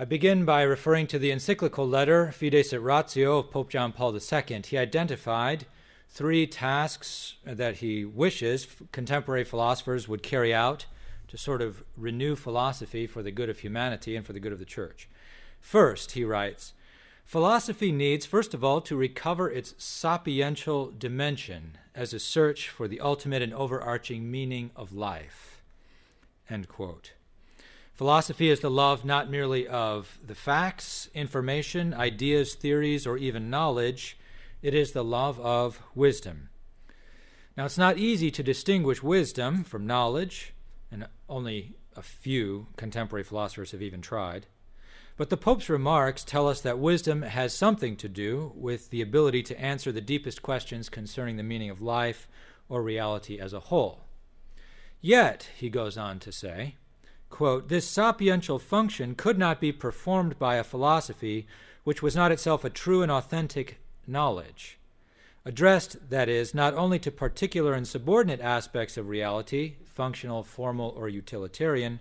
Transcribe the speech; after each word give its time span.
I 0.00 0.06
begin 0.06 0.46
by 0.46 0.62
referring 0.62 1.08
to 1.08 1.18
the 1.18 1.30
encyclical 1.30 1.86
letter 1.86 2.32
Fides 2.32 2.72
et 2.72 2.82
Ratio 2.82 3.40
of 3.40 3.50
Pope 3.50 3.68
John 3.68 3.92
Paul 3.92 4.14
II. 4.14 4.62
He 4.66 4.78
identified 4.78 5.66
three 6.08 6.46
tasks 6.46 7.34
that 7.44 7.76
he 7.76 8.06
wishes 8.06 8.66
contemporary 8.92 9.44
philosophers 9.44 10.08
would 10.08 10.22
carry 10.22 10.54
out 10.54 10.86
to 11.28 11.36
sort 11.36 11.60
of 11.60 11.84
renew 11.98 12.34
philosophy 12.34 13.06
for 13.06 13.22
the 13.22 13.30
good 13.30 13.50
of 13.50 13.58
humanity 13.58 14.16
and 14.16 14.24
for 14.24 14.32
the 14.32 14.40
good 14.40 14.54
of 14.54 14.58
the 14.58 14.64
church. 14.64 15.06
First, 15.60 16.12
he 16.12 16.24
writes, 16.24 16.72
philosophy 17.26 17.92
needs, 17.92 18.24
first 18.24 18.54
of 18.54 18.64
all, 18.64 18.80
to 18.80 18.96
recover 18.96 19.50
its 19.50 19.74
sapiential 19.74 20.98
dimension 20.98 21.76
as 21.94 22.14
a 22.14 22.18
search 22.18 22.70
for 22.70 22.88
the 22.88 23.00
ultimate 23.00 23.42
and 23.42 23.52
overarching 23.52 24.30
meaning 24.30 24.70
of 24.74 24.94
life. 24.94 25.60
End 26.48 26.68
quote. 26.68 27.12
Philosophy 28.00 28.48
is 28.48 28.60
the 28.60 28.70
love 28.70 29.04
not 29.04 29.30
merely 29.30 29.68
of 29.68 30.18
the 30.26 30.34
facts, 30.34 31.10
information, 31.12 31.92
ideas, 31.92 32.54
theories, 32.54 33.06
or 33.06 33.18
even 33.18 33.50
knowledge, 33.50 34.18
it 34.62 34.72
is 34.72 34.92
the 34.92 35.04
love 35.04 35.38
of 35.38 35.82
wisdom. 35.94 36.48
Now, 37.58 37.66
it's 37.66 37.76
not 37.76 37.98
easy 37.98 38.30
to 38.30 38.42
distinguish 38.42 39.02
wisdom 39.02 39.64
from 39.64 39.86
knowledge, 39.86 40.54
and 40.90 41.08
only 41.28 41.74
a 41.94 42.00
few 42.00 42.68
contemporary 42.78 43.22
philosophers 43.22 43.72
have 43.72 43.82
even 43.82 44.00
tried. 44.00 44.46
But 45.18 45.28
the 45.28 45.36
Pope's 45.36 45.68
remarks 45.68 46.24
tell 46.24 46.48
us 46.48 46.62
that 46.62 46.78
wisdom 46.78 47.20
has 47.20 47.52
something 47.52 47.96
to 47.96 48.08
do 48.08 48.52
with 48.54 48.88
the 48.88 49.02
ability 49.02 49.42
to 49.42 49.60
answer 49.60 49.92
the 49.92 50.00
deepest 50.00 50.40
questions 50.40 50.88
concerning 50.88 51.36
the 51.36 51.42
meaning 51.42 51.68
of 51.68 51.82
life 51.82 52.28
or 52.66 52.82
reality 52.82 53.38
as 53.38 53.52
a 53.52 53.60
whole. 53.60 54.06
Yet, 55.02 55.50
he 55.54 55.68
goes 55.68 55.98
on 55.98 56.18
to 56.20 56.32
say, 56.32 56.76
quote, 57.30 57.68
this 57.68 57.86
sapiential 57.86 58.60
function 58.60 59.14
could 59.14 59.38
not 59.38 59.60
be 59.60 59.72
performed 59.72 60.38
by 60.38 60.56
a 60.56 60.64
philosophy 60.64 61.46
which 61.84 62.02
was 62.02 62.14
not 62.14 62.32
itself 62.32 62.64
a 62.64 62.70
true 62.70 63.02
and 63.02 63.10
authentic 63.10 63.78
knowledge 64.06 64.78
addressed, 65.44 66.10
that 66.10 66.28
is, 66.28 66.54
not 66.54 66.74
only 66.74 66.98
to 66.98 67.10
particular 67.10 67.72
and 67.72 67.86
subordinate 67.88 68.40
aspects 68.40 68.96
of 68.96 69.08
reality, 69.08 69.76
functional, 69.84 70.42
formal, 70.42 70.94
or 70.96 71.08
utilitarian, 71.08 72.00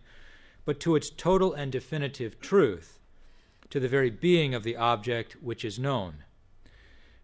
but 0.65 0.79
to 0.79 0.95
its 0.95 1.09
total 1.09 1.53
and 1.53 1.71
definitive 1.71 2.39
truth, 2.39 2.99
to 3.69 3.79
the 3.79 3.87
very 3.87 4.09
being 4.09 4.53
of 4.53 4.63
the 4.63 4.75
object 4.75 5.37
which 5.41 5.63
is 5.63 5.79
known. 5.79 6.23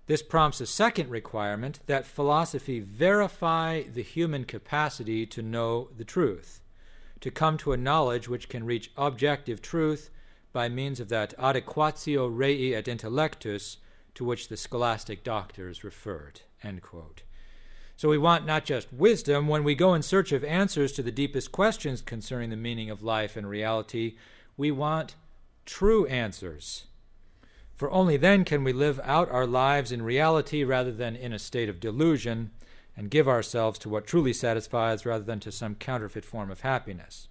This 0.08 0.22
prompts 0.22 0.62
a 0.62 0.68
second 0.68 1.10
requirement 1.10 1.80
that 1.88 2.06
philosophy 2.06 2.80
verify 2.80 3.82
the 3.82 4.04
human 4.04 4.46
capacity 4.46 5.26
to 5.26 5.42
know 5.42 5.90
the 5.98 6.06
truth, 6.06 6.62
to 7.26 7.32
come 7.32 7.58
to 7.58 7.72
a 7.72 7.78
knowledge 7.78 8.30
which 8.30 8.48
can 8.50 8.64
reach 8.64 8.92
objective 8.96 9.60
truth 9.60 10.12
by 10.54 10.70
means 10.70 11.00
of 11.00 11.10
that 11.10 11.36
adequatio 11.40 12.30
rei 12.32 12.76
et 12.76 12.86
intellectus 12.86 13.78
to 14.14 14.24
which 14.24 14.48
the 14.48 14.56
scholastic 14.56 15.24
doctors 15.24 15.84
referred. 15.84 16.42
So 17.98 18.10
we 18.10 18.20
want 18.20 18.46
not 18.46 18.64
just 18.64 18.94
wisdom 18.94 19.48
when 19.48 19.64
we 19.64 19.74
go 19.74 19.96
in 19.96 20.04
search 20.04 20.32
of 20.32 20.44
answers 20.44 20.92
to 20.92 21.02
the 21.02 21.12
deepest 21.12 21.52
questions 21.52 22.00
concerning 22.00 22.52
the 22.52 22.56
meaning 22.56 22.92
of 22.92 23.02
life 23.02 23.36
and 23.36 23.50
reality, 23.50 24.18
we 24.56 24.70
want 24.70 25.16
true 25.66 26.06
answers. 26.06 26.86
For 27.74 27.90
only 27.90 28.18
then 28.18 28.46
can 28.46 28.64
we 28.64 28.72
live 28.72 29.00
out 29.04 29.32
our 29.32 29.48
lives 29.48 29.92
in 29.92 30.04
reality 30.04 30.64
rather 30.64 30.92
than 30.92 31.16
in 31.16 31.34
a 31.34 31.40
state 31.40 31.70
of 31.70 31.80
delusion 31.80 32.52
and 32.98 33.12
give 33.12 33.28
ourselves 33.28 33.78
to 33.80 33.90
what 33.90 34.08
truly 34.08 34.34
satisfies 34.34 35.06
rather 35.06 35.24
than 35.24 35.40
to 35.42 35.52
some 35.52 35.76
counterfeit 35.76 36.26
form 36.26 36.50
of 36.50 36.62
happiness. 36.62 37.28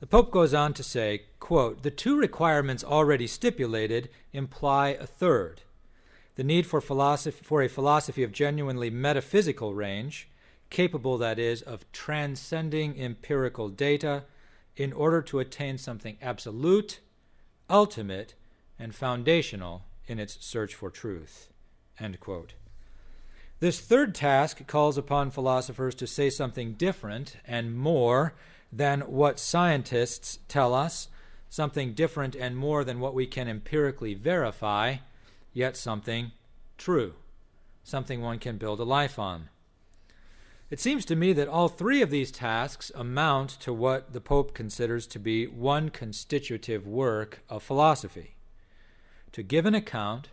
The 0.00 0.06
Pope 0.06 0.30
goes 0.30 0.52
on 0.54 0.74
to 0.74 0.82
say, 0.82 1.22
quote, 1.40 1.82
The 1.82 1.90
two 1.90 2.16
requirements 2.16 2.84
already 2.84 3.26
stipulated 3.26 4.10
imply 4.32 4.88
a 4.88 5.06
third 5.06 5.62
the 6.36 6.44
need 6.44 6.66
for, 6.66 6.80
philosophy, 6.80 7.44
for 7.44 7.62
a 7.62 7.68
philosophy 7.68 8.22
of 8.22 8.32
genuinely 8.32 8.90
metaphysical 8.90 9.74
range, 9.74 10.28
capable, 10.68 11.16
that 11.18 11.38
is, 11.38 11.62
of 11.62 11.90
transcending 11.92 13.00
empirical 13.00 13.68
data 13.68 14.24
in 14.76 14.92
order 14.92 15.22
to 15.22 15.38
attain 15.38 15.78
something 15.78 16.16
absolute, 16.20 16.98
ultimate, 17.70 18.34
and 18.78 18.94
foundational 18.94 19.84
in 20.06 20.18
its 20.18 20.44
search 20.44 20.74
for 20.74 20.90
truth. 20.90 21.48
This 23.64 23.80
third 23.80 24.14
task 24.14 24.66
calls 24.66 24.98
upon 24.98 25.30
philosophers 25.30 25.94
to 25.94 26.06
say 26.06 26.28
something 26.28 26.74
different 26.74 27.38
and 27.46 27.74
more 27.74 28.34
than 28.70 29.00
what 29.00 29.38
scientists 29.40 30.38
tell 30.48 30.74
us, 30.74 31.08
something 31.48 31.94
different 31.94 32.36
and 32.36 32.58
more 32.58 32.84
than 32.84 33.00
what 33.00 33.14
we 33.14 33.26
can 33.26 33.48
empirically 33.48 34.12
verify, 34.12 34.96
yet 35.54 35.78
something 35.78 36.32
true, 36.76 37.14
something 37.82 38.20
one 38.20 38.38
can 38.38 38.58
build 38.58 38.80
a 38.80 38.84
life 38.84 39.18
on. 39.18 39.48
It 40.68 40.78
seems 40.78 41.06
to 41.06 41.16
me 41.16 41.32
that 41.32 41.48
all 41.48 41.68
three 41.68 42.02
of 42.02 42.10
these 42.10 42.30
tasks 42.30 42.92
amount 42.94 43.48
to 43.60 43.72
what 43.72 44.12
the 44.12 44.20
Pope 44.20 44.52
considers 44.52 45.06
to 45.06 45.18
be 45.18 45.46
one 45.46 45.88
constitutive 45.88 46.86
work 46.86 47.42
of 47.48 47.62
philosophy 47.62 48.34
to 49.32 49.42
give 49.42 49.64
an 49.64 49.74
account 49.74 50.28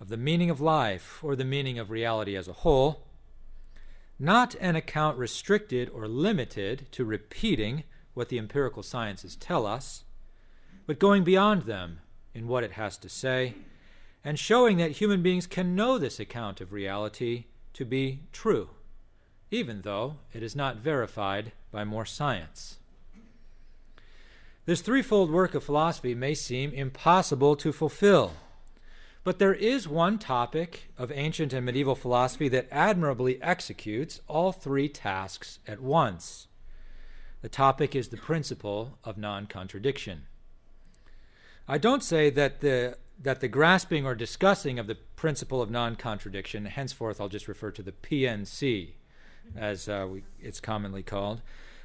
of 0.00 0.08
the 0.08 0.16
meaning 0.16 0.50
of 0.50 0.60
life 0.60 1.22
or 1.22 1.34
the 1.36 1.44
meaning 1.44 1.78
of 1.78 1.90
reality 1.90 2.36
as 2.36 2.48
a 2.48 2.52
whole 2.52 3.06
not 4.18 4.54
an 4.60 4.76
account 4.76 5.18
restricted 5.18 5.90
or 5.90 6.08
limited 6.08 6.90
to 6.92 7.04
repeating 7.04 7.84
what 8.14 8.28
the 8.28 8.38
empirical 8.38 8.82
sciences 8.82 9.36
tell 9.36 9.66
us, 9.66 10.04
but 10.86 10.98
going 10.98 11.22
beyond 11.22 11.62
them 11.62 12.00
in 12.34 12.48
what 12.48 12.64
it 12.64 12.72
has 12.72 12.96
to 12.96 13.08
say, 13.08 13.54
and 14.24 14.38
showing 14.38 14.78
that 14.78 14.92
human 14.92 15.22
beings 15.22 15.46
can 15.46 15.74
know 15.74 15.98
this 15.98 16.18
account 16.18 16.60
of 16.60 16.72
reality 16.72 17.44
to 17.74 17.84
be 17.84 18.20
true, 18.32 18.70
even 19.50 19.82
though 19.82 20.16
it 20.32 20.42
is 20.42 20.56
not 20.56 20.76
verified 20.76 21.52
by 21.70 21.84
more 21.84 22.06
science. 22.06 22.78
This 24.64 24.80
threefold 24.80 25.30
work 25.30 25.54
of 25.54 25.62
philosophy 25.62 26.14
may 26.14 26.34
seem 26.34 26.72
impossible 26.72 27.54
to 27.56 27.70
fulfill 27.70 28.32
but 29.26 29.40
there 29.40 29.54
is 29.54 29.88
one 29.88 30.20
topic 30.20 30.88
of 30.96 31.10
ancient 31.10 31.52
and 31.52 31.66
medieval 31.66 31.96
philosophy 31.96 32.46
that 32.46 32.68
admirably 32.70 33.42
executes 33.42 34.20
all 34.28 34.52
three 34.52 34.88
tasks 34.88 35.58
at 35.66 35.80
once. 35.82 36.46
The 37.42 37.48
topic 37.48 37.96
is 37.96 38.10
the 38.10 38.16
principle 38.16 39.00
of 39.02 39.18
non 39.18 39.46
contradiction. 39.46 40.28
I 41.66 41.76
don't 41.76 42.04
say 42.04 42.30
that 42.30 42.60
the, 42.60 42.98
that 43.20 43.40
the 43.40 43.48
grasping 43.48 44.06
or 44.06 44.14
discussing 44.14 44.78
of 44.78 44.86
the 44.86 44.94
principle 44.94 45.60
of 45.60 45.72
non 45.72 45.96
contradiction, 45.96 46.66
henceforth 46.66 47.20
I'll 47.20 47.28
just 47.28 47.48
refer 47.48 47.72
to 47.72 47.82
the 47.82 47.90
PNC, 47.90 48.90
as 49.56 49.88
uh, 49.88 50.06
we, 50.08 50.22
it's 50.38 50.60
commonly 50.60 51.02
called. 51.02 51.42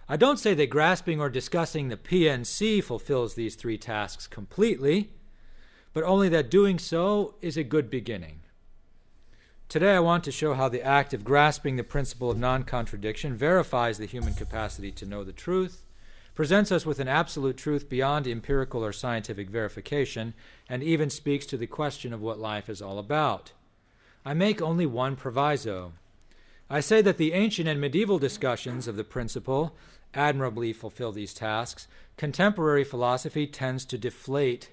I 0.08 0.16
don't 0.16 0.38
say 0.38 0.53
that 0.53 0.69
grasping 0.69 1.19
or 1.19 1.31
discussing 1.31 1.90
the 1.90 1.97
PNC 1.97 2.84
fulfills 2.84 3.34
these 3.34 3.56
three 3.56 3.79
tasks 3.79 4.28
completely 4.28 5.09
but 5.94 6.03
only 6.03 6.29
that 6.29 6.50
doing 6.50 6.79
so 6.79 7.35
is 7.41 7.57
a 7.57 7.63
good 7.63 7.90
beginning. 7.90 8.40
Today, 9.68 9.96
I 9.96 10.00
want 10.00 10.25
to 10.25 10.31
show 10.31 10.53
how 10.53 10.68
the 10.68 10.85
act 10.85 11.13
of 11.13 11.24
grasping 11.24 11.78
the 11.78 11.84
principle 11.84 12.29
of 12.29 12.38
non 12.38 12.63
contradiction 12.63 13.35
verifies 13.35 13.97
the 13.97 14.06
human 14.06 14.34
capacity 14.34 14.91
to 14.91 15.06
know 15.06 15.24
the 15.24 15.31
truth, 15.31 15.85
presents 16.35 16.72
us 16.72 16.85
with 16.85 17.00
an 17.00 17.07
absolute 17.07 17.56
truth 17.56 17.88
beyond 17.88 18.28
empirical 18.28 18.84
or 18.84 18.91
scientific 18.91 19.50
verification, 19.50 20.34
and 20.68 20.84
even 20.84 21.09
speaks 21.09 21.46
to 21.46 21.56
the 21.56 21.68
question 21.68 22.13
of 22.13 22.22
what 22.22 22.40
life 22.40 22.69
is 22.69 22.81
all 22.81 23.00
about. 23.00 23.53
I 24.25 24.34
make 24.34 24.62
only 24.62 24.85
one 24.85 25.16
proviso. 25.16 25.94
I 26.69 26.79
say 26.79 27.02
that 27.02 27.18
the 27.18 27.34
ancient 27.34 27.68
and 27.68 27.79
medieval 27.79 28.19
discussions 28.19 28.88
of 28.88 28.96
the 28.96 29.03
principle 29.03 29.75
admirably 30.13 30.73
fulfill 30.73 31.12
these 31.12 31.34
tasks. 31.34 31.88
Contemporary 32.18 32.84
philosophy 32.84 33.47
tends 33.47 33.85
to 33.85 33.97
deflate 33.97 34.69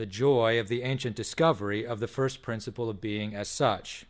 the 0.00 0.06
joy 0.06 0.58
of 0.58 0.68
the 0.68 0.82
ancient 0.82 1.14
discovery 1.14 1.86
of 1.86 2.00
the 2.00 2.08
first 2.08 2.40
principle 2.40 2.88
of 2.88 3.02
being 3.02 3.34
as 3.34 3.48
such. 3.48 4.06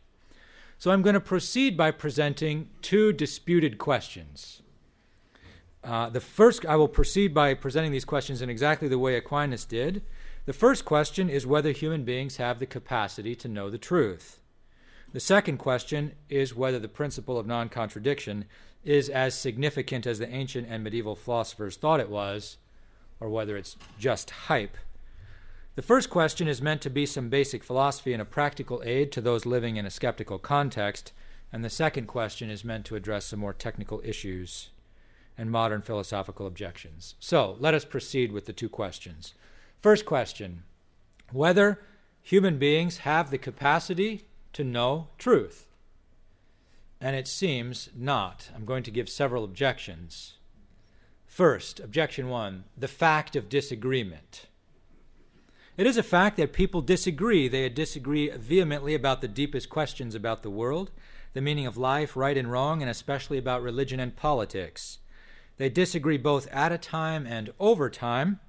So 0.78 0.92
I'm 0.92 1.02
going 1.02 1.14
to 1.14 1.20
proceed 1.20 1.76
by 1.76 1.90
presenting 1.90 2.70
two 2.80 3.12
disputed 3.12 3.76
questions. 3.76 4.62
Uh, 5.82 6.08
the 6.08 6.20
first, 6.20 6.64
I 6.64 6.76
will 6.76 6.86
proceed 6.86 7.34
by 7.34 7.54
presenting 7.54 7.90
these 7.90 8.04
questions 8.04 8.40
in 8.40 8.48
exactly 8.48 8.86
the 8.86 9.00
way 9.00 9.16
Aquinas 9.16 9.64
did. 9.64 10.02
The 10.46 10.52
first 10.52 10.84
question 10.84 11.28
is 11.28 11.44
whether 11.44 11.72
human 11.72 12.04
beings 12.04 12.36
have 12.36 12.60
the 12.60 12.66
capacity 12.66 13.34
to 13.34 13.48
know 13.48 13.68
the 13.68 13.76
truth. 13.76 14.38
The 15.12 15.18
second 15.18 15.58
question 15.58 16.12
is 16.28 16.54
whether 16.54 16.78
the 16.78 16.86
principle 16.86 17.36
of 17.36 17.48
non 17.48 17.68
contradiction 17.68 18.44
is 18.84 19.08
as 19.08 19.34
significant 19.34 20.06
as 20.06 20.20
the 20.20 20.32
ancient 20.32 20.68
and 20.70 20.84
medieval 20.84 21.16
philosophers 21.16 21.76
thought 21.76 21.98
it 21.98 22.08
was, 22.08 22.58
or 23.18 23.28
whether 23.28 23.56
it's 23.56 23.76
just 23.98 24.30
hype 24.30 24.76
the 25.76 25.82
first 25.82 26.10
question 26.10 26.48
is 26.48 26.60
meant 26.60 26.80
to 26.82 26.90
be 26.90 27.06
some 27.06 27.28
basic 27.28 27.62
philosophy 27.62 28.12
and 28.12 28.20
a 28.20 28.26
practical 28.26 28.82
aid 28.84 29.12
to 29.12 29.20
those 29.20 29.46
living 29.46 29.76
in 29.76 29.86
a 29.86 29.90
skeptical 29.90 30.38
context, 30.38 31.12
and 31.52 31.64
the 31.64 31.70
second 31.70 32.06
question 32.06 32.50
is 32.50 32.64
meant 32.64 32.84
to 32.86 32.96
address 32.96 33.26
some 33.26 33.40
more 33.40 33.52
technical 33.52 34.00
issues 34.04 34.70
and 35.38 35.50
modern 35.50 35.80
philosophical 35.80 36.46
objections. 36.46 37.14
So 37.18 37.56
let 37.60 37.72
us 37.72 37.84
proceed 37.84 38.30
with 38.32 38.46
the 38.46 38.52
two 38.52 38.68
questions. 38.68 39.34
First 39.80 40.04
question 40.04 40.64
whether 41.32 41.80
human 42.22 42.58
beings 42.58 42.98
have 42.98 43.30
the 43.30 43.38
capacity 43.38 44.26
to 44.52 44.64
know 44.64 45.08
truth. 45.16 45.68
And 47.00 47.16
it 47.16 47.28
seems 47.28 47.88
not. 47.96 48.50
I'm 48.54 48.64
going 48.64 48.82
to 48.82 48.90
give 48.90 49.08
several 49.08 49.44
objections. 49.44 50.34
First, 51.26 51.80
objection 51.80 52.28
one 52.28 52.64
the 52.76 52.88
fact 52.88 53.36
of 53.36 53.48
disagreement. 53.48 54.46
It 55.80 55.86
is 55.86 55.96
a 55.96 56.02
fact 56.02 56.36
that 56.36 56.52
people 56.52 56.82
disagree. 56.82 57.48
They 57.48 57.66
disagree 57.70 58.28
vehemently 58.28 58.94
about 58.94 59.22
the 59.22 59.28
deepest 59.28 59.70
questions 59.70 60.14
about 60.14 60.42
the 60.42 60.50
world, 60.50 60.90
the 61.32 61.40
meaning 61.40 61.66
of 61.66 61.78
life, 61.78 62.18
right 62.18 62.36
and 62.36 62.52
wrong, 62.52 62.82
and 62.82 62.90
especially 62.90 63.38
about 63.38 63.62
religion 63.62 63.98
and 63.98 64.14
politics. 64.14 64.98
They 65.56 65.70
disagree 65.70 66.18
both 66.18 66.48
at 66.48 66.70
a 66.70 66.76
time 66.76 67.26
and 67.26 67.54
over 67.58 67.88
time. 67.88 68.40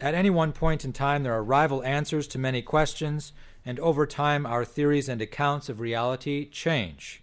At 0.00 0.14
any 0.14 0.30
one 0.30 0.52
point 0.52 0.86
in 0.86 0.94
time, 0.94 1.22
there 1.22 1.34
are 1.34 1.44
rival 1.44 1.84
answers 1.84 2.26
to 2.28 2.38
many 2.38 2.62
questions, 2.62 3.34
and 3.66 3.78
over 3.78 4.06
time, 4.06 4.46
our 4.46 4.64
theories 4.64 5.10
and 5.10 5.20
accounts 5.20 5.68
of 5.68 5.80
reality 5.80 6.48
change. 6.48 7.22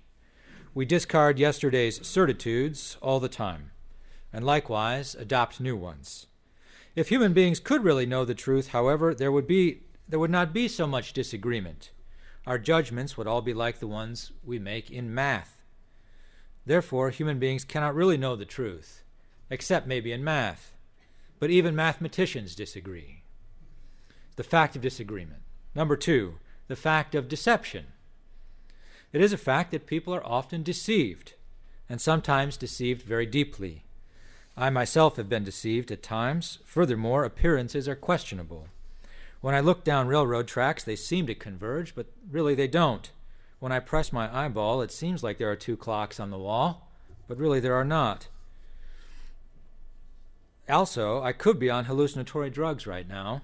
We 0.76 0.86
discard 0.86 1.40
yesterday's 1.40 2.06
certitudes 2.06 2.96
all 3.02 3.20
the 3.20 3.28
time, 3.28 3.72
and 4.32 4.46
likewise 4.46 5.16
adopt 5.16 5.60
new 5.60 5.76
ones. 5.76 6.28
If 6.96 7.10
human 7.10 7.34
beings 7.34 7.60
could 7.60 7.84
really 7.84 8.06
know 8.06 8.26
the 8.26 8.36
truth, 8.36 8.70
however, 8.70 9.14
there 9.14 9.32
would 9.32 9.48
be 9.48 9.84
there 10.08 10.20
would 10.20 10.32
not 10.32 10.52
be 10.52 10.68
so 10.68 10.86
much 10.86 11.14
disagreement. 11.14 11.92
Our 12.46 12.60
judgments 12.60 13.18
would 13.18 13.28
all 13.28 13.42
be 13.42 13.54
like 13.54 13.80
the 13.80 13.88
ones 13.88 14.34
we 14.44 14.60
make 14.60 14.92
in 14.92 15.14
math. 15.14 15.62
Therefore, 16.66 17.10
human 17.10 17.40
beings 17.40 17.64
cannot 17.64 17.96
really 17.96 18.18
know 18.18 18.36
the 18.36 18.44
truth, 18.44 19.04
except 19.50 19.88
maybe 19.88 20.12
in 20.12 20.24
math. 20.24 20.76
But 21.40 21.50
even 21.50 21.76
mathematicians 21.76 22.56
disagree. 22.56 23.24
The 24.36 24.44
fact 24.44 24.76
of 24.76 24.82
disagreement. 24.82 25.42
Number 25.74 25.96
two, 25.96 26.40
the 26.68 26.76
fact 26.76 27.16
of 27.16 27.30
deception. 27.30 27.88
It 29.14 29.22
is 29.22 29.32
a 29.32 29.38
fact 29.38 29.72
that 29.72 29.88
people 29.88 30.14
are 30.14 30.26
often 30.26 30.64
deceived, 30.64 31.34
and 31.88 32.02
sometimes 32.02 32.58
deceived 32.58 33.02
very 33.02 33.26
deeply. 33.26 33.86
I 34.62 34.69
myself 34.69 35.16
have 35.16 35.28
been 35.28 35.44
deceived 35.44 35.90
at 35.92 36.04
times. 36.04 36.60
Furthermore, 36.66 37.24
appearances 37.24 37.88
are 37.88 37.96
questionable. 37.96 38.68
When 39.42 39.56
I 39.56 39.60
look 39.60 39.84
down 39.84 40.08
railroad 40.08 40.48
tracks, 40.48 40.84
they 40.84 40.96
seem 40.96 41.25
to 41.25 41.34
converge, 41.34 41.96
but 41.96 42.06
really 42.30 42.54
they 42.54 42.68
don't. 42.68 43.10
When 43.58 43.72
I 43.72 43.80
press 43.80 44.13
my 44.13 44.31
eyeball, 44.31 44.84
it 44.84 44.92
seems 44.92 45.24
like 45.24 45.40
there 45.40 45.50
are 45.50 45.56
two 45.56 45.75
clocks 45.75 46.19
on 46.19 46.30
the 46.30 46.38
wall, 46.38 46.92
but 47.28 47.40
really 47.40 47.60
there 47.60 47.74
are 47.74 47.84
not. 47.84 48.28
Also, 50.69 51.24
I 51.24 51.31
could 51.31 51.58
be 51.58 51.72
on 51.72 51.86
hallucinatory 51.86 52.52
drugs 52.52 52.86
right 52.86 53.10
now, 53.10 53.42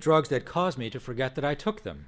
drugs 0.00 0.30
that 0.30 0.46
cause 0.46 0.78
me 0.78 0.88
to 0.88 0.98
forget 0.98 1.34
that 1.34 1.44
I 1.44 1.54
took 1.54 1.82
them. 1.82 2.06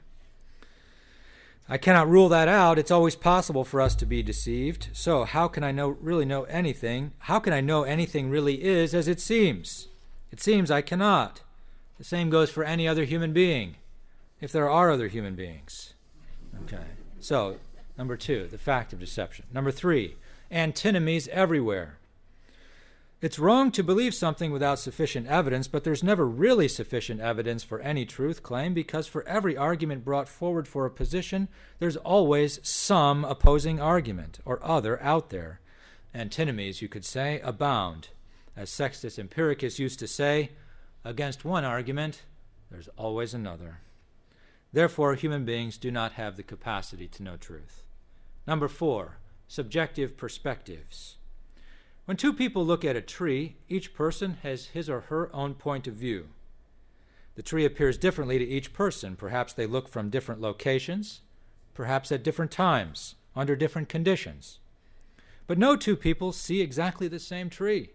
I 1.72 1.78
cannot 1.78 2.10
rule 2.10 2.28
that 2.30 2.48
out. 2.48 2.80
It's 2.80 2.90
always 2.90 3.14
possible 3.14 3.64
for 3.64 3.80
us 3.80 3.94
to 3.94 4.04
be 4.04 4.24
deceived. 4.24 4.88
So, 4.92 5.22
how 5.22 5.46
can 5.46 5.62
I 5.62 5.70
know 5.70 5.90
really 5.90 6.24
know 6.24 6.42
anything? 6.44 7.12
How 7.20 7.38
can 7.38 7.52
I 7.52 7.60
know 7.60 7.84
anything 7.84 8.28
really 8.28 8.64
is 8.64 8.92
as 8.92 9.06
it 9.06 9.20
seems? 9.20 9.86
It 10.32 10.40
seems 10.40 10.68
I 10.72 10.82
cannot. 10.82 11.42
The 11.96 12.02
same 12.02 12.28
goes 12.28 12.50
for 12.50 12.64
any 12.64 12.88
other 12.88 13.04
human 13.04 13.32
being, 13.32 13.76
if 14.40 14.50
there 14.50 14.68
are 14.68 14.90
other 14.90 15.06
human 15.06 15.36
beings. 15.36 15.94
Okay. 16.64 16.86
So, 17.20 17.58
number 17.96 18.16
2, 18.16 18.48
the 18.48 18.58
fact 18.58 18.92
of 18.92 18.98
deception. 18.98 19.44
Number 19.52 19.70
3, 19.70 20.16
antinomies 20.50 21.28
everywhere. 21.28 21.99
It's 23.22 23.38
wrong 23.38 23.70
to 23.72 23.82
believe 23.82 24.14
something 24.14 24.50
without 24.50 24.78
sufficient 24.78 25.26
evidence, 25.26 25.68
but 25.68 25.84
there's 25.84 26.02
never 26.02 26.26
really 26.26 26.68
sufficient 26.68 27.20
evidence 27.20 27.62
for 27.62 27.78
any 27.80 28.06
truth 28.06 28.42
claim 28.42 28.72
because 28.72 29.06
for 29.06 29.28
every 29.28 29.58
argument 29.58 30.06
brought 30.06 30.26
forward 30.26 30.66
for 30.66 30.86
a 30.86 30.90
position, 30.90 31.48
there's 31.80 31.98
always 31.98 32.66
some 32.66 33.26
opposing 33.26 33.78
argument 33.78 34.38
or 34.46 34.64
other 34.64 35.02
out 35.02 35.28
there. 35.28 35.60
Antinomies, 36.14 36.80
you 36.80 36.88
could 36.88 37.04
say, 37.04 37.40
abound. 37.40 38.08
As 38.56 38.70
Sextus 38.70 39.18
Empiricus 39.18 39.78
used 39.78 39.98
to 39.98 40.08
say, 40.08 40.52
against 41.04 41.44
one 41.44 41.64
argument, 41.64 42.22
there's 42.70 42.88
always 42.96 43.34
another. 43.34 43.80
Therefore, 44.72 45.14
human 45.14 45.44
beings 45.44 45.76
do 45.76 45.90
not 45.90 46.12
have 46.12 46.36
the 46.36 46.42
capacity 46.42 47.06
to 47.08 47.22
know 47.22 47.36
truth. 47.36 47.82
Number 48.46 48.66
four, 48.66 49.18
subjective 49.46 50.16
perspectives. 50.16 51.16
When 52.10 52.16
two 52.16 52.32
people 52.32 52.66
look 52.66 52.84
at 52.84 52.96
a 52.96 53.00
tree, 53.00 53.54
each 53.68 53.94
person 53.94 54.38
has 54.42 54.70
his 54.74 54.90
or 54.90 55.02
her 55.02 55.32
own 55.32 55.54
point 55.54 55.86
of 55.86 55.94
view. 55.94 56.26
The 57.36 57.42
tree 57.44 57.64
appears 57.64 57.96
differently 57.96 58.36
to 58.36 58.44
each 58.44 58.72
person. 58.72 59.14
Perhaps 59.14 59.52
they 59.52 59.64
look 59.64 59.86
from 59.86 60.10
different 60.10 60.40
locations, 60.40 61.20
perhaps 61.72 62.10
at 62.10 62.24
different 62.24 62.50
times, 62.50 63.14
under 63.36 63.54
different 63.54 63.88
conditions. 63.88 64.58
But 65.46 65.56
no 65.56 65.76
two 65.76 65.94
people 65.94 66.32
see 66.32 66.60
exactly 66.60 67.06
the 67.06 67.20
same 67.20 67.48
tree. 67.48 67.90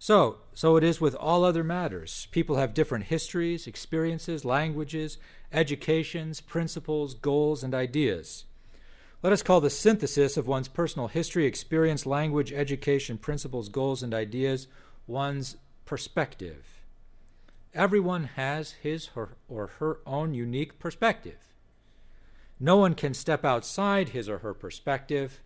So, 0.00 0.38
so 0.52 0.74
it 0.74 0.82
is 0.82 1.00
with 1.00 1.14
all 1.14 1.44
other 1.44 1.62
matters. 1.62 2.26
People 2.32 2.56
have 2.56 2.74
different 2.74 3.04
histories, 3.04 3.68
experiences, 3.68 4.44
languages, 4.44 5.18
educations, 5.52 6.40
principles, 6.40 7.14
goals, 7.14 7.62
and 7.62 7.76
ideas. 7.76 8.46
Let 9.24 9.32
us 9.32 9.42
call 9.42 9.62
the 9.62 9.70
synthesis 9.70 10.36
of 10.36 10.46
one's 10.46 10.68
personal 10.68 11.08
history, 11.08 11.46
experience, 11.46 12.04
language, 12.04 12.52
education, 12.52 13.16
principles, 13.16 13.70
goals, 13.70 14.02
and 14.02 14.12
ideas 14.12 14.68
one's 15.06 15.56
perspective. 15.86 16.82
Everyone 17.72 18.24
has 18.36 18.72
his 18.72 19.08
or 19.48 19.66
her 19.78 20.00
own 20.04 20.34
unique 20.34 20.78
perspective. 20.78 21.38
No 22.60 22.76
one 22.76 22.94
can 22.94 23.14
step 23.14 23.46
outside 23.46 24.10
his 24.10 24.28
or 24.28 24.40
her 24.40 24.52
perspective, 24.52 25.40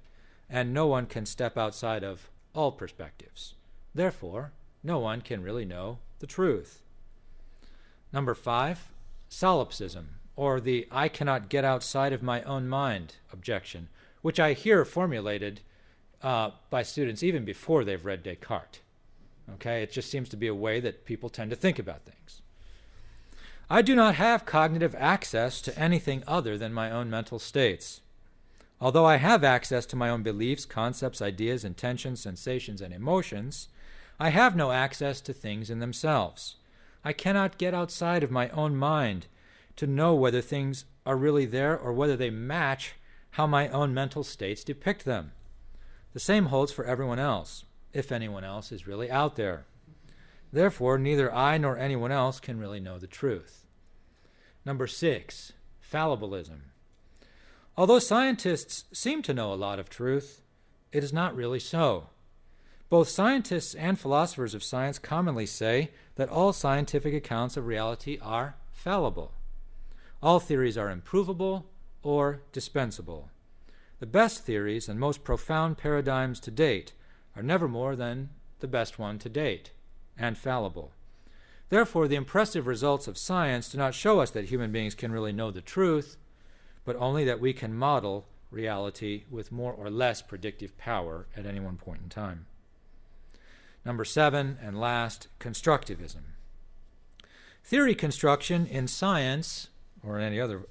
and 0.51 0.75
no 0.75 0.89
one 0.89 1.07
can 1.07 1.25
step 1.25 1.57
outside 1.57 2.03
of 2.03 2.31
all 2.57 2.73
perspectives. 2.73 3.55
Therefore, 3.95 4.51
no 4.83 4.99
one 4.99 5.21
can 5.21 5.41
really 5.41 5.65
know 5.65 5.99
the 6.19 6.27
truth. 6.27 6.83
Number 8.13 8.35
five, 8.35 8.89
solipsism 9.29 10.18
or 10.39 10.61
the 10.61 10.87
I 10.93 11.09
cannot 11.09 11.49
get 11.49 11.65
outside 11.65 12.13
of 12.13 12.23
my 12.23 12.43
own 12.43 12.69
mind 12.69 13.17
objection, 13.33 13.89
which 14.23 14.39
I 14.39 14.53
hear 14.53 14.85
formulated 14.85 15.63
uh, 16.23 16.53
by 16.71 16.85
students 16.85 17.25
even 17.25 17.45
before 17.45 17.83
they've 17.83 18.05
read 18.05 18.23
Descartes. 18.23 18.79
Okay, 19.55 19.83
it 19.83 19.91
just 19.91 20.09
seems 20.09 20.29
to 20.29 20.37
be 20.37 20.47
a 20.47 20.55
way 20.55 20.79
that 20.79 21.05
people 21.05 21.29
tend 21.29 21.51
to 21.51 21.57
think 21.57 21.81
about 21.81 22.05
things. 22.05 22.41
I 23.69 23.83
do 23.83 23.97
not 23.97 24.15
have 24.15 24.47
cognitive 24.47 24.95
access 24.97 25.61
to 25.63 25.77
anything 25.77 26.23
other 26.25 26.57
than 26.57 26.73
my 26.73 26.89
own 26.89 27.11
mental 27.11 27.41
states. 27.41 28.01
Although 28.81 29.07
I 29.07 29.17
have 29.17 29.43
access 29.43 29.87
to 29.87 29.97
my 29.97 30.09
own 30.09 30.23
beliefs, 30.23 30.65
concepts, 30.65 31.21
ideas, 31.21 31.65
intentions, 31.65 32.21
sensations, 32.21 32.81
and 32.81 32.95
emotions, 32.95 33.67
I 34.21 34.29
have 34.29 34.55
no 34.55 34.71
access 34.71 35.21
to 35.23 35.33
things 35.33 35.69
in 35.69 35.81
themselves. 35.81 36.55
I 37.05 37.13
cannot 37.13 37.59
get 37.59 37.75
outside 37.75 38.23
of 38.23 38.31
my 38.31 38.51
own 38.51 38.77
mind 38.77 39.27
to 39.79 39.87
know 39.87 40.15
whether 40.15 40.41
things 40.41 40.85
are 41.07 41.17
really 41.17 41.47
there 41.47 41.79
or 41.79 41.93
whether 41.93 42.17
they 42.17 42.31
match 42.31 42.95
how 43.31 43.47
my 43.47 43.69
own 43.69 43.95
mental 43.95 44.25
states 44.25 44.65
depict 44.65 45.05
them. 45.05 45.33
The 46.13 46.21
same 46.21 46.47
holds 46.47 46.73
for 46.73 46.85
everyone 46.85 47.19
else, 47.21 47.65
if 47.93 48.11
anyone 48.11 48.45
else 48.45 48.73
is 48.73 48.87
really 48.87 49.11
out 49.11 49.37
there. 49.37 49.67
Therefore, 50.53 50.99
neither 50.99 51.33
I 51.33 51.59
nor 51.59 51.79
anyone 51.79 52.11
else 52.11 52.41
can 52.41 52.59
really 52.59 52.81
know 52.81 52.99
the 52.99 53.07
truth. 53.07 53.67
Number 54.65 54.87
six, 54.87 55.53
fallibilism. 55.81 56.61
Although 57.77 58.01
scientists 58.01 58.85
seem 58.93 59.23
to 59.23 59.35
know 59.35 59.53
a 59.53 59.55
lot 59.55 59.79
of 59.79 59.89
truth, 59.89 60.43
it 60.91 61.05
is 61.05 61.13
not 61.13 61.37
really 61.37 61.61
so. 61.61 62.09
Both 62.89 63.09
scientists 63.09 63.75
and 63.75 63.99
philosophers 63.99 64.55
of 64.55 64.65
science 64.65 64.99
commonly 64.99 65.47
say 65.47 65.93
that 66.17 66.31
all 66.31 66.53
scientific 66.53 67.15
accounts 67.15 67.57
of 67.57 67.67
reality 67.67 68.19
are 68.21 68.57
fallible. 68.73 69.33
All 70.23 70.41
theories 70.41 70.77
are 70.77 70.91
improvable 70.91 71.67
or 72.03 72.43
dispensable. 72.53 73.31
The 74.01 74.07
best 74.07 74.45
theories 74.45 74.89
and 74.89 74.99
most 74.99 75.25
profound 75.25 75.79
paradigms 75.79 76.41
to 76.41 76.51
date 76.51 76.93
are 77.37 77.43
never 77.43 77.69
more 77.69 77.95
than 77.95 78.31
the 78.61 78.69
best 78.69 78.99
one 78.99 79.19
to 79.21 79.29
date, 79.29 79.71
and 80.17 80.37
fallible. 80.37 80.93
Therefore, 81.69 82.09
the 82.09 82.17
impressive 82.17 82.67
results 82.67 83.07
of 83.07 83.19
science 83.19 83.69
do 83.69 83.79
not 83.79 83.95
show 83.95 84.21
us 84.21 84.31
that 84.31 84.47
human 84.47 84.73
beings 84.73 84.95
can 84.95 85.13
really 85.13 85.33
know 85.33 85.51
the 85.51 85.61
truth, 85.61 86.17
but 86.85 86.97
only 86.97 87.25
that 87.25 87.41
we 87.41 87.53
can 87.53 87.75
model 87.75 88.27
reality 88.51 89.25
with 89.31 89.53
more 89.53 89.73
or 89.73 89.91
less 89.91 90.23
predictive 90.23 90.77
power 90.79 91.27
at 91.37 91.47
any 91.47 91.61
one 91.61 91.77
point 91.77 92.01
in 92.03 92.09
time. 92.09 92.47
Number 93.85 94.05
seven, 94.05 94.59
and 94.61 94.81
last, 94.81 95.29
constructivism. 95.39 96.23
Theory 97.63 97.95
construction 97.95 98.67
in 98.67 98.89
science 98.89 99.69
or 100.09 100.19
any 100.19 100.41
other 100.41 100.67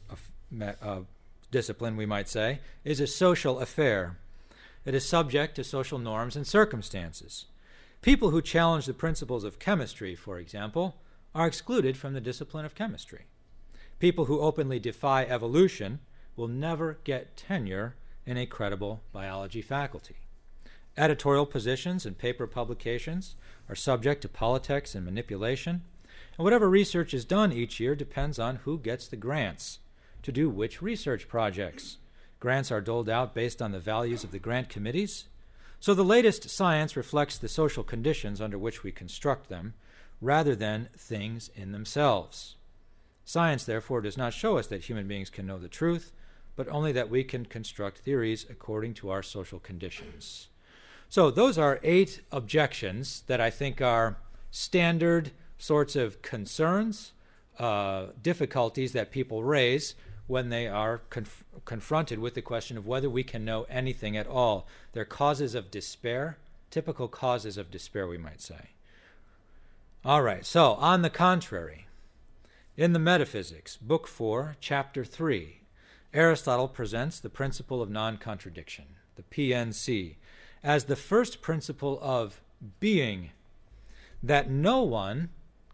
uh, 0.81 1.01
discipline, 1.51 1.95
we 1.95 2.05
might 2.05 2.27
say, 2.27 2.59
is 2.83 2.99
a 2.99 3.07
social 3.07 3.59
affair. 3.59 4.17
It 4.85 4.95
is 4.95 5.07
subject 5.07 5.55
to 5.55 5.63
social 5.63 5.99
norms 5.99 6.35
and 6.35 6.47
circumstances. 6.47 7.45
People 8.01 8.31
who 8.31 8.41
challenge 8.41 8.85
the 8.85 8.93
principles 8.93 9.43
of 9.43 9.59
chemistry, 9.59 10.15
for 10.15 10.39
example, 10.39 10.95
are 11.35 11.47
excluded 11.47 11.97
from 11.97 12.13
the 12.13 12.21
discipline 12.21 12.65
of 12.65 12.75
chemistry. 12.75 13.25
People 13.99 14.25
who 14.25 14.39
openly 14.39 14.79
defy 14.79 15.23
evolution 15.23 15.99
will 16.35 16.47
never 16.47 16.99
get 17.03 17.35
tenure 17.35 17.95
in 18.25 18.37
a 18.37 18.45
credible 18.45 19.01
biology 19.11 19.61
faculty. 19.61 20.17
Editorial 20.95 21.45
positions 21.45 22.05
and 22.05 22.17
paper 22.17 22.47
publications 22.47 23.35
are 23.69 23.75
subject 23.75 24.21
to 24.21 24.29
politics 24.29 24.95
and 24.95 25.05
manipulation, 25.05 25.83
and 26.37 26.43
whatever 26.43 26.69
research 26.69 27.13
is 27.13 27.25
done 27.25 27.51
each 27.51 27.79
year 27.79 27.95
depends 27.95 28.37
on 28.37 28.57
who 28.57 28.77
gets 28.77 29.07
the 29.07 29.15
grants 29.15 29.79
to 30.21 30.31
do 30.31 30.49
which 30.49 30.81
research 30.81 31.27
projects. 31.27 31.97
Grants 32.39 32.71
are 32.71 32.81
doled 32.81 33.09
out 33.09 33.33
based 33.33 33.61
on 33.61 33.71
the 33.71 33.79
values 33.79 34.23
of 34.23 34.31
the 34.31 34.39
grant 34.39 34.69
committees, 34.69 35.25
so 35.79 35.93
the 35.93 36.03
latest 36.03 36.49
science 36.49 36.95
reflects 36.95 37.37
the 37.37 37.47
social 37.47 37.83
conditions 37.83 38.41
under 38.41 38.57
which 38.57 38.83
we 38.83 38.91
construct 38.91 39.49
them, 39.49 39.73
rather 40.21 40.55
than 40.55 40.89
things 40.97 41.49
in 41.55 41.71
themselves. 41.71 42.55
Science, 43.23 43.63
therefore, 43.63 44.01
does 44.01 44.17
not 44.17 44.33
show 44.33 44.57
us 44.57 44.67
that 44.67 44.85
human 44.85 45.07
beings 45.07 45.29
can 45.29 45.45
know 45.45 45.59
the 45.59 45.67
truth, 45.67 46.11
but 46.55 46.67
only 46.69 46.91
that 46.91 47.09
we 47.09 47.23
can 47.23 47.45
construct 47.45 47.99
theories 47.99 48.45
according 48.49 48.93
to 48.95 49.09
our 49.09 49.21
social 49.21 49.59
conditions. 49.59 50.47
So, 51.09 51.29
those 51.29 51.57
are 51.57 51.79
eight 51.83 52.21
objections 52.31 53.23
that 53.27 53.39
I 53.39 53.49
think 53.49 53.81
are 53.81 54.17
standard 54.49 55.31
sorts 55.57 55.95
of 55.95 56.21
concerns, 56.21 57.13
uh, 57.59 58.07
difficulties 58.21 58.93
that 58.93 59.11
people 59.11 59.43
raise 59.43 59.95
when 60.27 60.49
they 60.49 60.67
are 60.67 61.01
conf- 61.09 61.45
confronted 61.65 62.19
with 62.19 62.33
the 62.33 62.41
question 62.41 62.77
of 62.77 62.85
whether 62.85 63.09
we 63.09 63.23
can 63.23 63.45
know 63.45 63.65
anything 63.69 64.15
at 64.15 64.27
all. 64.27 64.67
They're 64.93 65.05
causes 65.05 65.55
of 65.55 65.71
despair, 65.71 66.37
typical 66.69 67.07
causes 67.07 67.57
of 67.57 67.71
despair, 67.71 68.07
we 68.07 68.17
might 68.17 68.41
say. 68.41 68.71
All 70.05 70.21
right, 70.21 70.45
so 70.45 70.73
on 70.73 71.01
the 71.01 71.09
contrary, 71.09 71.87
in 72.75 72.93
the 72.93 72.99
Metaphysics, 72.99 73.77
Book 73.77 74.07
4, 74.07 74.57
Chapter 74.59 75.03
3, 75.03 75.61
Aristotle 76.13 76.67
presents 76.67 77.19
the 77.19 77.29
principle 77.29 77.81
of 77.81 77.89
non 77.89 78.17
contradiction, 78.17 78.85
the 79.15 79.23
PNC, 79.23 80.15
as 80.63 80.85
the 80.85 80.95
first 80.95 81.41
principle 81.41 81.99
of 82.01 82.41
being 82.79 83.31
that 84.21 84.49
no 84.49 84.81
one 84.81 85.29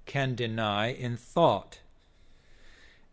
can 0.05 0.35
deny 0.35 0.87
in 0.87 1.17
thought. 1.17 1.79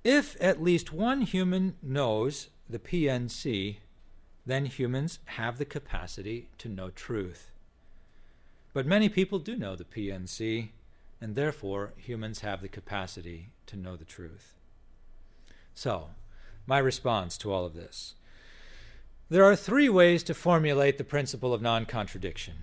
If 0.03 0.37
at 0.41 0.63
least 0.63 0.93
one 0.93 1.23
human 1.23 1.77
knows 1.83 2.49
the 2.69 2.79
PNC, 2.79 3.77
then 4.47 4.65
humans 4.67 5.19
have 5.27 5.59
the 5.59 5.65
capacity 5.65 6.49
to 6.59 6.69
know 6.69 6.91
truth. 6.91 7.51
But 8.73 8.87
many 8.87 9.09
people 9.09 9.39
do 9.39 9.57
know 9.57 9.77
the 9.77 9.85
PNC, 9.85 10.69
and 11.21 11.35
therefore 11.35 11.93
humans 11.97 12.41
have 12.41 12.63
the 12.63 12.69
capacity 12.69 13.51
to 13.67 13.77
know 13.77 13.97
the 13.97 14.05
truth. 14.05 14.55
So, 15.75 16.11
my 16.67 16.79
response 16.79 17.37
to 17.39 17.53
all 17.53 17.65
of 17.65 17.75
this 17.75 18.15
there 19.31 19.45
are 19.45 19.55
three 19.55 19.89
ways 19.89 20.25
to 20.25 20.35
formulate 20.35 20.99
the 20.99 21.05
principle 21.05 21.55
of 21.55 21.63
non 21.63 21.87
contradiction. 21.87 22.55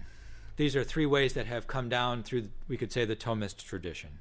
These 0.57 0.75
are 0.75 0.83
three 0.83 1.05
ways 1.05 1.33
that 1.33 1.45
have 1.45 1.67
come 1.67 1.87
down 1.87 2.23
through, 2.23 2.49
we 2.67 2.77
could 2.77 2.91
say, 2.91 3.05
the 3.05 3.15
Thomist 3.15 3.63
tradition. 3.63 4.19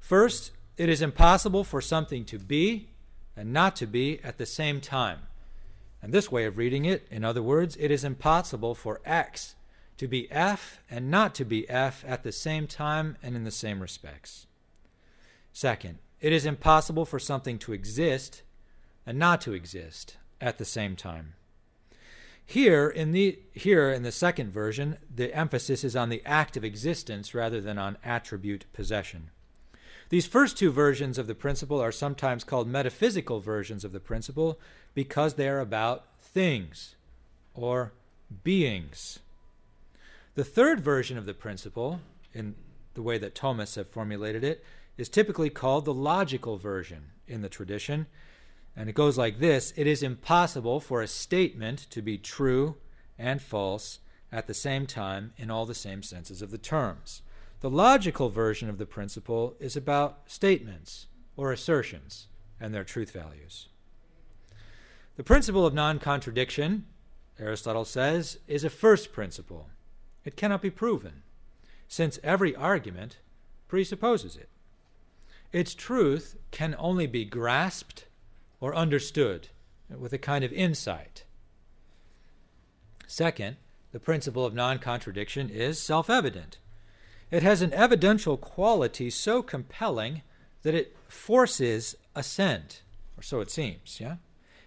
First, 0.00 0.52
it 0.76 0.88
is 0.88 1.02
impossible 1.02 1.64
for 1.64 1.80
something 1.80 2.24
to 2.26 2.38
be 2.38 2.88
and 3.36 3.52
not 3.52 3.76
to 3.76 3.86
be 3.86 4.20
at 4.22 4.38
the 4.38 4.46
same 4.46 4.80
time. 4.80 5.20
And 6.00 6.12
this 6.12 6.30
way 6.30 6.44
of 6.44 6.56
reading 6.56 6.84
it, 6.84 7.06
in 7.10 7.24
other 7.24 7.42
words, 7.42 7.76
it 7.80 7.90
is 7.90 8.04
impossible 8.04 8.74
for 8.74 9.00
X 9.04 9.56
to 9.96 10.06
be 10.06 10.30
F 10.30 10.80
and 10.90 11.10
not 11.10 11.34
to 11.34 11.44
be 11.44 11.68
F 11.68 12.04
at 12.06 12.22
the 12.22 12.32
same 12.32 12.66
time 12.66 13.16
and 13.22 13.34
in 13.34 13.44
the 13.44 13.50
same 13.50 13.80
respects. 13.80 14.46
Second, 15.52 15.98
it 16.20 16.32
is 16.32 16.46
impossible 16.46 17.04
for 17.04 17.18
something 17.18 17.58
to 17.58 17.72
exist 17.72 18.42
and 19.04 19.18
not 19.18 19.40
to 19.40 19.52
exist 19.52 20.16
at 20.40 20.58
the 20.58 20.64
same 20.64 20.94
time. 20.96 21.34
Here 22.46 22.88
in 22.88 23.10
the 23.10 23.40
here 23.52 23.90
in 23.90 24.04
the 24.04 24.12
second 24.12 24.52
version, 24.52 24.98
the 25.12 25.34
emphasis 25.34 25.82
is 25.82 25.96
on 25.96 26.10
the 26.10 26.22
act 26.24 26.56
of 26.56 26.64
existence 26.64 27.34
rather 27.34 27.60
than 27.60 27.76
on 27.76 27.98
attribute 28.04 28.66
possession. 28.72 29.30
These 30.08 30.26
first 30.26 30.56
two 30.56 30.70
versions 30.70 31.18
of 31.18 31.26
the 31.26 31.34
principle 31.34 31.82
are 31.82 31.90
sometimes 31.90 32.44
called 32.44 32.68
metaphysical 32.68 33.40
versions 33.40 33.84
of 33.84 33.90
the 33.90 33.98
principle 33.98 34.60
because 34.94 35.34
they 35.34 35.48
are 35.48 35.58
about 35.58 36.04
things 36.20 36.94
or 37.52 37.92
beings. 38.44 39.18
The 40.36 40.44
third 40.44 40.80
version 40.80 41.18
of 41.18 41.26
the 41.26 41.34
principle, 41.34 42.00
in 42.32 42.54
the 42.94 43.02
way 43.02 43.18
that 43.18 43.34
Thomists 43.34 43.74
have 43.74 43.88
formulated 43.88 44.44
it, 44.44 44.64
is 44.96 45.08
typically 45.08 45.50
called 45.50 45.84
the 45.84 45.94
logical 45.94 46.56
version 46.56 47.10
in 47.26 47.42
the 47.42 47.48
tradition 47.48 48.06
and 48.76 48.90
it 48.90 48.94
goes 48.94 49.16
like 49.16 49.38
this 49.38 49.72
It 49.76 49.86
is 49.86 50.02
impossible 50.02 50.80
for 50.80 51.00
a 51.00 51.06
statement 51.06 51.90
to 51.90 52.02
be 52.02 52.18
true 52.18 52.76
and 53.18 53.40
false 53.40 54.00
at 54.30 54.46
the 54.46 54.54
same 54.54 54.86
time 54.86 55.32
in 55.38 55.50
all 55.50 55.64
the 55.64 55.74
same 55.74 56.02
senses 56.02 56.42
of 56.42 56.50
the 56.50 56.58
terms. 56.58 57.22
The 57.60 57.70
logical 57.70 58.28
version 58.28 58.68
of 58.68 58.76
the 58.76 58.86
principle 58.86 59.56
is 59.58 59.76
about 59.76 60.22
statements 60.26 61.06
or 61.36 61.52
assertions 61.52 62.28
and 62.60 62.74
their 62.74 62.84
truth 62.84 63.12
values. 63.12 63.68
The 65.16 65.24
principle 65.24 65.64
of 65.64 65.72
non 65.72 65.98
contradiction, 65.98 66.84
Aristotle 67.38 67.86
says, 67.86 68.38
is 68.46 68.64
a 68.64 68.70
first 68.70 69.12
principle. 69.12 69.70
It 70.24 70.36
cannot 70.36 70.60
be 70.60 70.70
proven, 70.70 71.22
since 71.88 72.18
every 72.22 72.54
argument 72.54 73.18
presupposes 73.68 74.36
it. 74.36 74.50
Its 75.52 75.74
truth 75.74 76.36
can 76.50 76.74
only 76.78 77.06
be 77.06 77.24
grasped 77.24 78.06
or 78.60 78.74
understood 78.74 79.48
with 79.88 80.12
a 80.12 80.18
kind 80.18 80.44
of 80.44 80.52
insight. 80.52 81.24
Second, 83.06 83.56
the 83.92 84.00
principle 84.00 84.44
of 84.44 84.54
non 84.54 84.78
contradiction 84.78 85.48
is 85.48 85.80
self 85.80 86.10
evident. 86.10 86.58
It 87.30 87.42
has 87.42 87.62
an 87.62 87.72
evidential 87.72 88.36
quality 88.36 89.10
so 89.10 89.42
compelling 89.42 90.22
that 90.62 90.74
it 90.74 90.96
forces 91.08 91.96
assent, 92.14 92.82
or 93.16 93.22
so 93.22 93.40
it 93.40 93.50
seems, 93.50 94.00
yeah? 94.00 94.16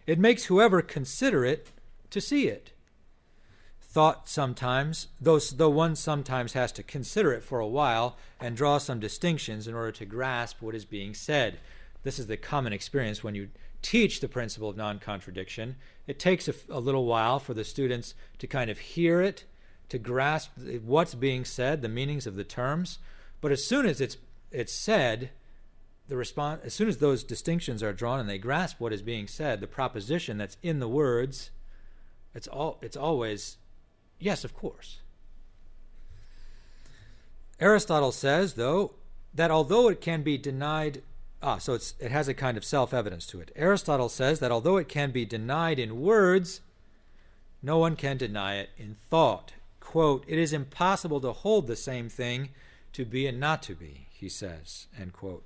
It 0.08 0.19
makes 0.19 0.46
whoever 0.46 0.81
consider 0.81 1.46
it 1.46 1.72
to 2.10 2.19
see 2.19 2.48
it. 2.48 2.72
Thought 3.81 4.29
sometimes, 4.29 5.08
though, 5.19 5.39
though 5.39 5.69
one 5.69 5.96
sometimes 5.96 6.53
has 6.53 6.72
to 6.74 6.84
consider 6.84 7.34
it 7.34 7.43
for 7.43 7.60
a 7.60 7.67
while 7.67 8.17
and 8.39 8.55
draw 8.55 8.77
some 8.77 9.00
distinctions 9.00 9.67
in 9.67 9.74
order 9.74 9.91
to 9.93 10.05
grasp 10.05 10.62
what 10.62 10.75
is 10.75 10.86
being 10.86 11.13
said. 11.13 11.60
This 12.03 12.19
is 12.19 12.27
the 12.27 12.38
common 12.38 12.72
experience 12.72 13.24
when 13.24 13.36
you 13.36 13.50
teach 13.81 14.19
the 14.19 14.27
principle 14.27 14.69
of 14.69 14.77
non 14.77 15.00
contradiction. 15.00 15.75
It 16.07 16.19
takes 16.19 16.48
a, 16.48 16.53
a, 16.69 16.79
little 16.79 17.05
while 17.05 17.39
for 17.39 17.53
the 17.53 17.63
students 17.63 18.13
to 18.39 18.48
kind 18.48 18.69
of 18.69 18.79
hear 18.79 19.21
it, 19.21 19.45
to 19.89 19.98
grasp 19.98 20.51
what's 20.83 21.15
being 21.15 21.45
said, 21.45 21.81
the 21.81 21.89
meanings 21.89 22.27
of 22.27 22.36
the 22.36 22.43
terms. 22.43 23.00
But 23.41 23.51
as 23.51 23.63
soon 23.63 23.86
as 23.86 24.01
it's, 24.01 24.17
it's 24.51 24.74
said, 24.74 25.29
the 26.07 26.17
response, 26.17 26.62
as 26.65 26.74
soon 26.74 26.89
as 26.89 26.98
those 26.98 27.24
distinctions 27.24 27.83
are 27.83 27.93
drawn 27.93 28.19
and 28.19 28.29
they 28.29 28.38
grasp 28.38 28.79
what 28.79 28.93
is 28.93 29.01
being 29.01 29.27
said, 29.27 29.62
the 29.62 29.67
proposition 29.67 30.38
that's 30.38 30.57
in 30.63 30.79
the 30.79 30.89
words, 30.89 31.51
it's, 32.33 32.48
all, 32.48 32.79
it's 32.81 32.98
always, 32.98 33.57
yes, 34.19 34.43
of 34.43 34.53
course. 34.53 35.00
Aristotle 37.59 38.12
says, 38.12 38.55
though, 38.55 38.93
that 39.33 39.51
although 39.51 39.89
it 39.89 40.01
can 40.01 40.24
be 40.24 40.38
denied 40.38 41.03
Ah, 41.41 41.58
so 41.58 41.74
it 41.74 42.12
has 42.12 42.27
a 42.27 42.34
kind 42.34 42.58
of 42.58 42.65
self 42.65 42.93
evidence 42.93 43.25
to 43.27 43.39
it. 43.39 43.51
Aristotle 43.55 44.10
says 44.10 44.39
that 44.39 44.51
although 44.51 44.77
it 44.77 44.89
can 44.89 45.12
be 45.12 45.25
denied 45.25 45.79
in 45.79 46.01
words, 46.01 46.62
no 47.63 47.77
one 47.77 47.96
can 47.96 48.17
deny 48.17 48.55
it 48.55 48.69
in 48.77 48.96
thought. 48.96 49.53
Quote, 49.79 50.25
it 50.27 50.38
is 50.38 50.53
impossible 50.53 51.22
to 51.22 51.31
hold 51.31 51.67
the 51.67 51.75
same 51.75 52.10
thing 52.10 52.50
to 52.93 53.05
be 53.05 53.25
and 53.25 53.39
not 53.39 53.63
to 53.63 53.75
be, 53.75 54.08
he 54.10 54.27
says. 54.27 54.88
End 55.00 55.13
quote. 55.13 55.43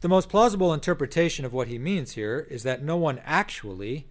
The 0.00 0.08
most 0.08 0.28
plausible 0.28 0.72
interpretation 0.72 1.44
of 1.44 1.52
what 1.52 1.66
he 1.66 1.78
means 1.78 2.12
here 2.12 2.46
is 2.48 2.62
that 2.62 2.84
no 2.84 2.96
one 2.96 3.20
actually, 3.24 4.06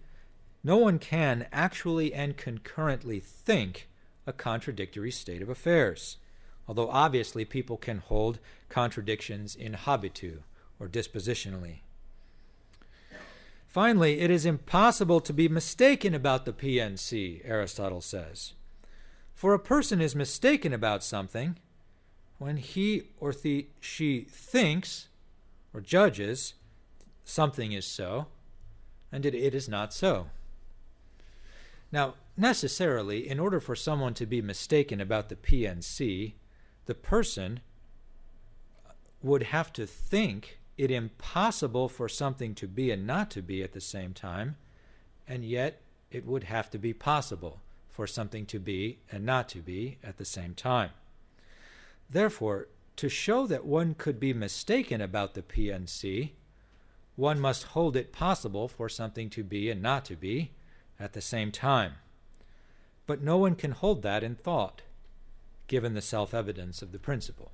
no 0.62 0.76
one 0.76 0.98
can 0.98 1.46
actually 1.50 2.12
and 2.12 2.36
concurrently 2.36 3.20
think 3.20 3.88
a 4.26 4.32
contradictory 4.34 5.10
state 5.10 5.40
of 5.40 5.48
affairs, 5.48 6.18
although 6.68 6.90
obviously 6.90 7.46
people 7.46 7.78
can 7.78 7.98
hold 7.98 8.38
contradictions 8.68 9.56
in 9.56 9.72
habitu 9.72 10.40
or 10.80 10.88
dispositionally. 10.88 11.80
Finally, 13.66 14.20
it 14.20 14.30
is 14.30 14.46
impossible 14.46 15.20
to 15.20 15.32
be 15.32 15.48
mistaken 15.48 16.14
about 16.14 16.44
the 16.44 16.52
PNC, 16.52 17.42
Aristotle 17.44 18.00
says. 18.00 18.54
For 19.34 19.54
a 19.54 19.58
person 19.58 20.00
is 20.00 20.16
mistaken 20.16 20.72
about 20.72 21.04
something 21.04 21.58
when 22.38 22.56
he 22.56 23.04
or 23.20 23.32
the, 23.32 23.66
she 23.80 24.22
thinks 24.30 25.08
or 25.74 25.80
judges 25.80 26.54
something 27.24 27.72
is 27.72 27.86
so, 27.86 28.26
and 29.12 29.26
it, 29.26 29.34
it 29.34 29.54
is 29.54 29.68
not 29.68 29.92
so. 29.92 30.28
Now, 31.92 32.14
necessarily, 32.36 33.28
in 33.28 33.38
order 33.38 33.60
for 33.60 33.76
someone 33.76 34.14
to 34.14 34.26
be 34.26 34.40
mistaken 34.40 35.00
about 35.00 35.28
the 35.28 35.36
PNC, 35.36 36.34
the 36.86 36.94
person 36.94 37.60
would 39.22 39.44
have 39.44 39.72
to 39.74 39.86
think 39.86 40.58
it 40.78 40.92
impossible 40.92 41.88
for 41.88 42.08
something 42.08 42.54
to 42.54 42.68
be 42.68 42.90
and 42.92 43.06
not 43.06 43.30
to 43.32 43.42
be 43.42 43.62
at 43.62 43.72
the 43.72 43.80
same 43.80 44.14
time, 44.14 44.56
and 45.26 45.44
yet 45.44 45.82
it 46.10 46.24
would 46.24 46.44
have 46.44 46.70
to 46.70 46.78
be 46.78 46.94
possible 46.94 47.60
for 47.90 48.06
something 48.06 48.46
to 48.46 48.60
be 48.60 48.98
and 49.10 49.26
not 49.26 49.48
to 49.48 49.58
be 49.58 49.98
at 50.04 50.16
the 50.16 50.24
same 50.24 50.54
time. 50.54 50.90
Therefore, 52.08 52.68
to 52.96 53.08
show 53.08 53.46
that 53.48 53.64
one 53.64 53.94
could 53.94 54.18
be 54.18 54.32
mistaken 54.32 55.00
about 55.00 55.34
the 55.34 55.42
PNC, 55.42 56.30
one 57.16 57.40
must 57.40 57.64
hold 57.64 57.96
it 57.96 58.12
possible 58.12 58.68
for 58.68 58.88
something 58.88 59.28
to 59.30 59.42
be 59.42 59.70
and 59.70 59.82
not 59.82 60.04
to 60.04 60.14
be 60.14 60.52
at 61.00 61.12
the 61.12 61.20
same 61.20 61.50
time. 61.50 61.94
But 63.06 63.20
no 63.20 63.36
one 63.36 63.56
can 63.56 63.72
hold 63.72 64.02
that 64.02 64.22
in 64.22 64.36
thought, 64.36 64.82
given 65.66 65.94
the 65.94 66.00
self 66.00 66.32
evidence 66.32 66.82
of 66.82 66.92
the 66.92 66.98
principle. 66.98 67.50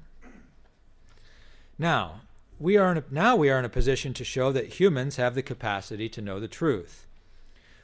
Now, 1.78 2.20
we 2.58 2.76
are 2.76 2.92
a, 2.92 3.04
now 3.10 3.36
we 3.36 3.50
are 3.50 3.58
in 3.58 3.64
a 3.64 3.70
position 3.70 4.14
to 4.14 4.24
show 4.24 4.52
that 4.52 4.80
humans 4.80 5.16
have 5.16 5.34
the 5.34 5.42
capacity 5.42 6.08
to 6.08 6.22
know 6.22 6.38
the 6.38 6.48
truth. 6.48 7.06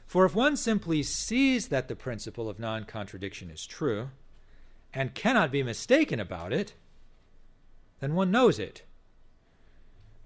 For 0.07 0.25
if 0.25 0.35
one 0.35 0.57
simply 0.57 1.03
sees 1.03 1.69
that 1.69 1.87
the 1.87 1.95
principle 1.95 2.49
of 2.49 2.59
non 2.59 2.83
contradiction 2.83 3.49
is 3.49 3.65
true 3.65 4.09
and 4.93 5.13
cannot 5.13 5.51
be 5.51 5.63
mistaken 5.63 6.19
about 6.19 6.51
it, 6.51 6.73
then 7.99 8.15
one 8.15 8.31
knows 8.31 8.59
it. 8.59 8.83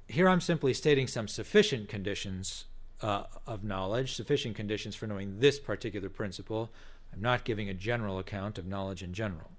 Here 0.08 0.30
I'm 0.30 0.42
simply 0.42 0.74
stating 0.74 1.08
some 1.08 1.28
sufficient 1.28 1.90
conditions 1.90 2.66
uh, 3.02 3.24
of 3.46 3.64
knowledge, 3.64 4.16
sufficient 4.16 4.56
conditions 4.56 4.96
for 4.96 5.08
knowing 5.08 5.40
this 5.40 5.60
particular 5.60 6.10
principle. 6.10 6.72
I'm 7.14 7.22
not 7.22 7.44
giving 7.44 7.70
a 7.70 7.74
general 7.74 8.20
account 8.20 8.58
of 8.58 8.66
knowledge 8.66 9.04
in 9.04 9.14
general. 9.14 9.52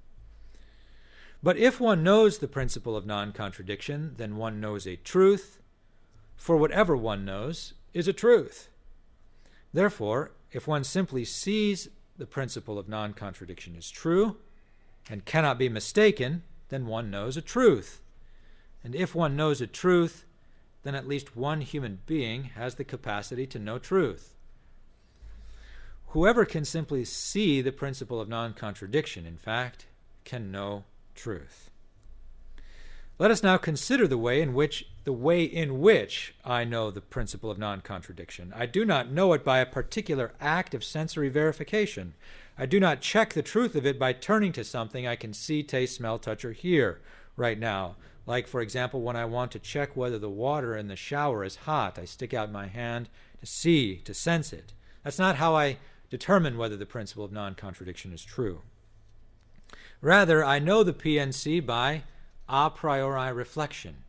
But 1.47 1.59
if 1.59 1.79
one 1.79 2.03
knows 2.03 2.39
the 2.39 2.49
principle 2.49 2.97
of 2.97 3.07
non 3.07 3.31
contradiction, 3.31 4.15
then 4.17 4.37
one 4.37 4.59
knows 4.59 4.85
a 4.85 4.97
truth, 4.97 5.61
for 6.35 6.57
whatever 6.57 6.97
one 6.97 7.25
knows 7.25 7.73
is 7.95 8.09
a 8.09 8.13
truth. 8.13 8.69
Therefore, 9.73 10.33
if 10.51 10.67
one 10.67 10.83
simply 10.83 11.25
sees 11.25 11.89
the 12.19 12.27
principle 12.27 12.81
of 12.81 12.89
non 12.89 13.13
contradiction 13.13 13.77
is 13.77 13.93
true 13.93 14.39
and 15.09 15.25
cannot 15.25 15.57
be 15.57 15.69
mistaken, 15.69 16.43
then 16.69 16.85
one 16.85 17.13
knows 17.13 17.37
a 17.37 17.43
truth. 17.43 18.01
And 18.83 18.97
if 18.97 19.15
one 19.15 19.37
knows 19.37 19.61
a 19.61 19.69
truth, 19.69 20.25
then 20.83 20.97
at 20.97 21.07
least 21.07 21.37
one 21.37 21.61
human 21.61 22.01
being 22.07 22.51
has 22.57 22.75
the 22.75 22.83
capacity 22.83 23.47
to 23.47 23.61
know 23.61 23.79
truth. 23.79 24.35
Whoever 26.09 26.45
can 26.45 26.65
simply 26.65 27.05
see 27.05 27.63
the 27.63 27.71
principle 27.71 28.21
of 28.21 28.29
non 28.29 28.53
contradiction, 28.53 29.25
in 29.25 29.37
fact, 29.37 29.87
can 30.25 30.51
know 30.51 30.83
truth. 31.17 31.71
Let 33.19 33.31
us 33.31 33.43
now 33.43 33.57
consider 33.57 34.07
the 34.07 34.19
way 34.19 34.43
in 34.43 34.53
which 34.53 34.89
the 35.05 35.13
way 35.13 35.43
in 35.43 35.81
which 35.81 36.35
I 36.45 36.65
know 36.65 36.91
the 36.91 37.01
principle 37.01 37.51
of 37.51 37.59
non-contradiction. 37.59 38.53
I 38.55 38.67
do 38.67 38.85
not 38.85 39.11
know 39.11 39.33
it 39.33 39.43
by 39.43 39.59
a 39.59 39.67
particular 39.67 40.35
act 40.39 40.75
of 40.75 40.85
sensory 40.85 41.31
verification. 41.31 42.15
I 42.59 42.67
do 42.67 42.79
not 42.79 43.01
check 43.01 43.33
the 43.33 43.43
truth 43.43 43.75
of 43.75 43.87
it 43.87 43.99
by 43.99 44.13
turning 44.13 44.53
to 44.53 44.65
something 44.65 45.07
I 45.07 45.17
can 45.17 45.33
see, 45.33 45.63
taste, 45.63 45.97
smell, 45.97 46.19
touch, 46.19 46.45
or 46.45 46.53
hear 46.53 47.01
right 47.37 47.59
now. 47.59 47.97
Like, 48.27 48.49
for 48.49 48.61
example, 48.61 49.01
when 49.01 49.17
I 49.17 49.25
want 49.25 49.53
to 49.53 49.59
check 49.59 49.97
whether 49.97 50.19
the 50.19 50.29
water 50.29 50.77
in 50.77 50.89
the 50.89 50.97
shower 50.97 51.45
is 51.45 51.57
hot, 51.57 51.99
I 51.99 52.05
stick 52.05 52.35
out 52.35 52.51
my 52.51 52.67
hand 52.67 53.09
to 53.41 53.47
see, 53.47 53.97
to 54.05 54.13
sense 54.13 54.53
it. 54.53 54.73
That's 55.05 55.19
not 55.19 55.37
how 55.37 55.55
I 55.55 55.79
determine 56.11 56.59
whether 56.59 56.77
the 56.77 56.87
principle 56.87 57.25
of 57.25 57.33
non 57.33 57.55
contradiction 57.55 58.13
is 58.13 58.25
true. 58.25 58.63
Rather, 60.07 60.45
I 60.45 60.61
know 60.61 60.85
the 60.85 60.93
PNC 60.93 61.67
by 61.67 62.05
a 62.49 62.71
priori 62.71 63.33
reflection 63.33 64.05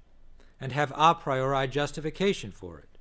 and 0.61 0.71
have 0.71 0.93
a 0.95 1.15
priori 1.15 1.67
justification 1.67 2.51
for 2.51 2.77
it. 2.77 2.99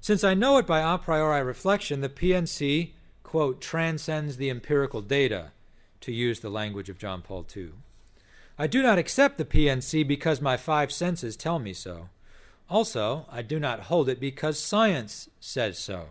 Since 0.00 0.24
I 0.24 0.34
know 0.34 0.58
it 0.58 0.66
by 0.66 0.80
a 0.80 0.98
priori 0.98 1.44
reflection, 1.44 2.00
the 2.00 2.08
PNC, 2.08 2.94
quote, 3.22 3.60
transcends 3.60 4.38
the 4.38 4.50
empirical 4.50 5.02
data, 5.02 5.52
to 6.00 6.10
use 6.10 6.40
the 6.40 6.50
language 6.50 6.88
of 6.88 6.98
John 6.98 7.22
Paul 7.22 7.46
II. 7.56 7.74
I 8.58 8.66
do 8.66 8.82
not 8.82 8.98
accept 8.98 9.38
the 9.38 9.44
PNC 9.44 10.04
because 10.08 10.40
my 10.40 10.56
five 10.56 10.90
senses 10.90 11.36
tell 11.36 11.60
me 11.60 11.72
so. 11.72 12.08
Also, 12.68 13.24
I 13.30 13.42
do 13.42 13.60
not 13.60 13.82
hold 13.82 14.08
it 14.08 14.18
because 14.18 14.58
science 14.58 15.30
says 15.38 15.78
so. 15.78 16.06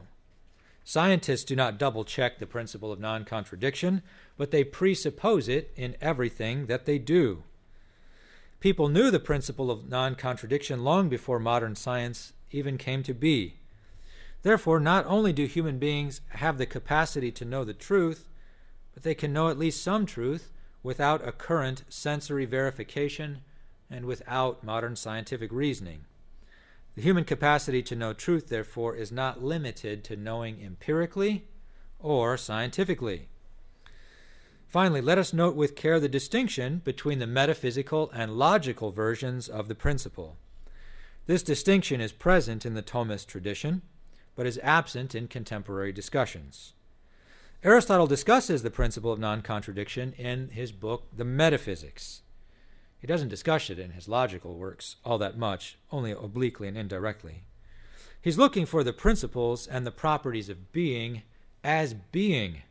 Scientists 0.86 1.44
do 1.44 1.56
not 1.56 1.78
double 1.78 2.04
check 2.04 2.40
the 2.40 2.48
principle 2.48 2.92
of 2.92 3.00
non 3.00 3.26
contradiction, 3.26 4.02
but 4.40 4.52
they 4.52 4.64
presuppose 4.64 5.50
it 5.50 5.70
in 5.76 5.98
everything 6.00 6.68
that 6.68 6.86
they 6.86 6.98
do. 6.98 7.44
People 8.62 8.88
knew 8.88 9.12
the 9.12 9.20
principle 9.20 9.70
of 9.70 9.90
non 9.90 10.16
contradiction 10.16 10.82
long 10.82 11.10
before 11.10 11.40
modern 11.40 11.76
science 11.76 12.32
even 12.50 12.78
came 12.78 13.04
to 13.04 13.14
be. 13.14 13.56
Therefore, 14.42 14.80
not 14.80 15.06
only 15.06 15.34
do 15.34 15.46
human 15.46 15.78
beings 15.78 16.22
have 16.30 16.58
the 16.58 16.66
capacity 16.66 17.34
to 17.34 17.44
know 17.44 17.66
the 17.66 17.74
truth, 17.74 18.30
but 18.94 19.04
they 19.04 19.14
can 19.14 19.34
know 19.34 19.50
at 19.50 19.60
least 19.60 19.84
some 19.84 20.06
truth 20.06 20.54
without 20.84 21.28
a 21.28 21.34
current 21.34 21.84
sensory 21.90 22.46
verification 22.46 23.42
and 23.90 24.06
without 24.06 24.64
modern 24.64 24.96
scientific 24.96 25.52
reasoning. 25.52 26.06
The 26.96 27.02
human 27.02 27.26
capacity 27.26 27.84
to 27.84 27.96
know 27.96 28.14
truth, 28.14 28.48
therefore, 28.48 28.96
is 28.96 29.12
not 29.12 29.44
limited 29.44 30.06
to 30.06 30.16
knowing 30.16 30.62
empirically 30.64 31.44
or 32.00 32.38
scientifically. 32.38 33.28
Finally, 34.70 35.02
let 35.02 35.18
us 35.18 35.34
note 35.34 35.56
with 35.56 35.76
care 35.76 36.00
the 36.00 36.08
distinction 36.08 36.80
between 36.86 37.18
the 37.18 37.26
metaphysical 37.26 38.12
and 38.14 38.38
logical 38.38 38.92
versions 38.92 39.50
of 39.50 39.68
the 39.68 39.74
principle. 39.74 40.38
This 41.26 41.42
distinction 41.42 42.00
is 42.00 42.12
present 42.12 42.68
in 42.68 42.76
the 42.76 42.84
Thomist 42.84 43.26
tradition, 43.26 43.82
but 44.36 44.46
is 44.46 44.60
absent 44.62 45.16
in 45.16 45.28
contemporary 45.28 45.92
discussions. 45.92 46.74
Aristotle 47.64 48.06
discusses 48.06 48.62
the 48.62 48.70
principle 48.70 49.12
of 49.12 49.18
non 49.20 49.42
contradiction 49.42 50.14
in 50.14 50.50
his 50.50 50.72
book, 50.72 51.08
The 51.18 51.26
Metaphysics. 51.26 52.22
He 53.00 53.08
doesn't 53.08 53.30
discuss 53.30 53.72
it 53.72 53.80
in 53.80 53.92
his 53.92 54.08
logical 54.08 54.54
works 54.54 54.98
all 55.04 55.18
that 55.18 55.38
much, 55.38 55.80
only 55.92 56.12
obliquely 56.12 56.68
and 56.68 56.78
indirectly. 56.78 57.42
He's 58.22 58.38
looking 58.38 58.68
for 58.68 58.84
the 58.84 58.94
principles 58.94 59.66
and 59.66 59.84
the 59.84 59.92
properties 59.92 60.48
of 60.48 60.72
being 60.72 61.24
as 61.64 61.96
being 61.96 62.62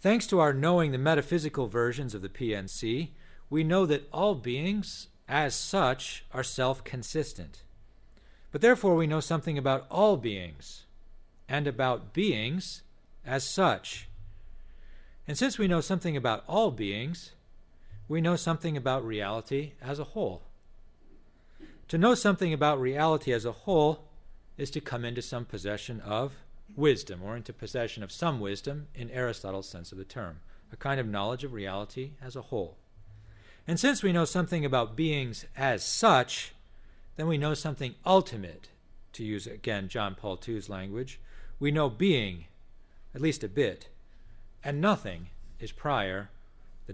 Thanks 0.00 0.26
to 0.28 0.40
our 0.40 0.54
knowing 0.54 0.92
the 0.92 0.98
metaphysical 0.98 1.66
versions 1.66 2.14
of 2.14 2.22
the 2.22 2.30
PNC, 2.30 3.10
we 3.50 3.62
know 3.62 3.84
that 3.84 4.08
all 4.10 4.34
beings, 4.34 5.08
as 5.28 5.54
such, 5.54 6.24
are 6.32 6.42
self 6.42 6.82
consistent. 6.84 7.64
But 8.50 8.62
therefore, 8.62 8.96
we 8.96 9.06
know 9.06 9.20
something 9.20 9.58
about 9.58 9.86
all 9.90 10.16
beings 10.16 10.84
and 11.50 11.66
about 11.66 12.14
beings 12.14 12.82
as 13.26 13.44
such. 13.44 14.08
And 15.28 15.36
since 15.36 15.58
we 15.58 15.68
know 15.68 15.82
something 15.82 16.16
about 16.16 16.44
all 16.48 16.70
beings, 16.70 17.32
we 18.08 18.22
know 18.22 18.36
something 18.36 18.78
about 18.78 19.04
reality 19.04 19.72
as 19.82 19.98
a 19.98 20.04
whole. 20.04 20.42
To 21.88 21.98
know 21.98 22.14
something 22.14 22.54
about 22.54 22.80
reality 22.80 23.32
as 23.32 23.44
a 23.44 23.52
whole 23.52 24.06
is 24.56 24.70
to 24.70 24.80
come 24.80 25.04
into 25.04 25.20
some 25.20 25.44
possession 25.44 26.00
of 26.00 26.36
wisdom, 26.76 27.20
or 27.22 27.36
into 27.36 27.52
possession 27.52 28.02
of 28.02 28.12
some 28.12 28.40
wisdom 28.40 28.88
in 28.94 29.10
Aristotle's 29.10 29.68
sense 29.68 29.92
of 29.92 29.98
the 29.98 30.04
term, 30.04 30.40
a 30.72 30.76
kind 30.76 31.00
of 31.00 31.06
knowledge 31.06 31.44
of 31.44 31.52
reality 31.52 32.12
as 32.22 32.36
a 32.36 32.42
whole. 32.42 32.76
And 33.66 33.78
since 33.78 34.02
we 34.02 34.12
know 34.12 34.24
something 34.24 34.64
about 34.64 34.96
beings 34.96 35.44
as 35.56 35.84
such, 35.84 36.52
then 37.16 37.26
we 37.26 37.38
know 37.38 37.54
something 37.54 37.94
ultimate, 38.04 38.68
to 39.12 39.24
use 39.24 39.46
again 39.46 39.88
John 39.88 40.14
Paul 40.14 40.38
II's 40.46 40.68
language. 40.68 41.20
We 41.58 41.70
know 41.70 41.90
being, 41.90 42.46
at 43.14 43.20
least 43.20 43.44
a 43.44 43.48
bit, 43.48 43.88
and 44.64 44.80
nothing 44.80 45.28
is 45.58 45.72
prior 45.72 46.30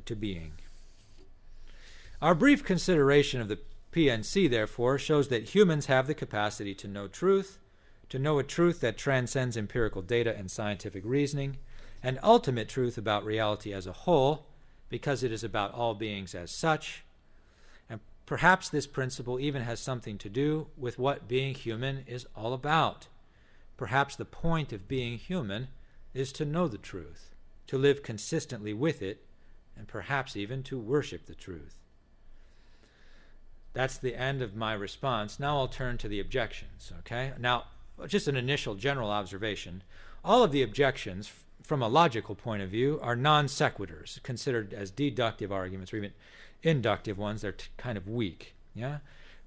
to 0.04 0.16
being. 0.16 0.52
Our 2.20 2.34
brief 2.34 2.64
consideration 2.64 3.40
of 3.40 3.48
the 3.48 3.58
PNC, 3.92 4.50
therefore, 4.50 4.98
shows 4.98 5.28
that 5.28 5.54
humans 5.54 5.86
have 5.86 6.06
the 6.06 6.14
capacity 6.14 6.74
to 6.74 6.88
know 6.88 7.08
truth 7.08 7.58
to 8.08 8.18
know 8.18 8.38
a 8.38 8.44
truth 8.44 8.80
that 8.80 8.96
transcends 8.96 9.56
empirical 9.56 10.02
data 10.02 10.34
and 10.36 10.50
scientific 10.50 11.02
reasoning, 11.04 11.56
an 12.02 12.18
ultimate 12.22 12.68
truth 12.68 12.96
about 12.96 13.24
reality 13.24 13.72
as 13.72 13.86
a 13.86 13.92
whole, 13.92 14.46
because 14.88 15.22
it 15.22 15.32
is 15.32 15.42
about 15.42 15.74
all 15.74 15.94
beings 15.94 16.34
as 16.34 16.50
such. 16.50 17.04
And 17.90 18.00
perhaps 18.24 18.68
this 18.68 18.86
principle 18.86 19.40
even 19.40 19.62
has 19.62 19.80
something 19.80 20.18
to 20.18 20.28
do 20.28 20.68
with 20.76 20.98
what 20.98 21.28
being 21.28 21.54
human 21.54 22.04
is 22.06 22.26
all 22.36 22.52
about. 22.52 23.08
Perhaps 23.76 24.16
the 24.16 24.24
point 24.24 24.72
of 24.72 24.88
being 24.88 25.18
human 25.18 25.68
is 26.14 26.32
to 26.32 26.44
know 26.44 26.68
the 26.68 26.78
truth, 26.78 27.34
to 27.66 27.76
live 27.76 28.02
consistently 28.02 28.72
with 28.72 29.02
it, 29.02 29.24
and 29.76 29.88
perhaps 29.88 30.36
even 30.36 30.62
to 30.62 30.78
worship 30.78 31.26
the 31.26 31.34
truth. 31.34 31.78
That's 33.74 33.98
the 33.98 34.14
end 34.14 34.40
of 34.40 34.56
my 34.56 34.72
response. 34.72 35.38
Now 35.38 35.58
I'll 35.58 35.68
turn 35.68 35.98
to 35.98 36.08
the 36.08 36.20
objections, 36.20 36.92
okay? 37.00 37.32
Now, 37.38 37.64
just 38.06 38.28
an 38.28 38.36
initial 38.36 38.74
general 38.74 39.10
observation, 39.10 39.82
all 40.24 40.42
of 40.42 40.52
the 40.52 40.62
objections 40.62 41.30
from 41.62 41.82
a 41.82 41.88
logical 41.88 42.34
point 42.34 42.62
of 42.62 42.70
view 42.70 42.98
are 43.02 43.16
non 43.16 43.46
sequiturs, 43.46 44.22
considered 44.22 44.72
as 44.72 44.90
deductive 44.90 45.50
arguments 45.50 45.92
or 45.92 45.96
even 45.96 46.12
inductive 46.62 47.18
ones. 47.18 47.42
They're 47.42 47.52
t- 47.52 47.66
kind 47.76 47.98
of 47.98 48.08
weak. 48.08 48.54
Yeah? 48.74 48.98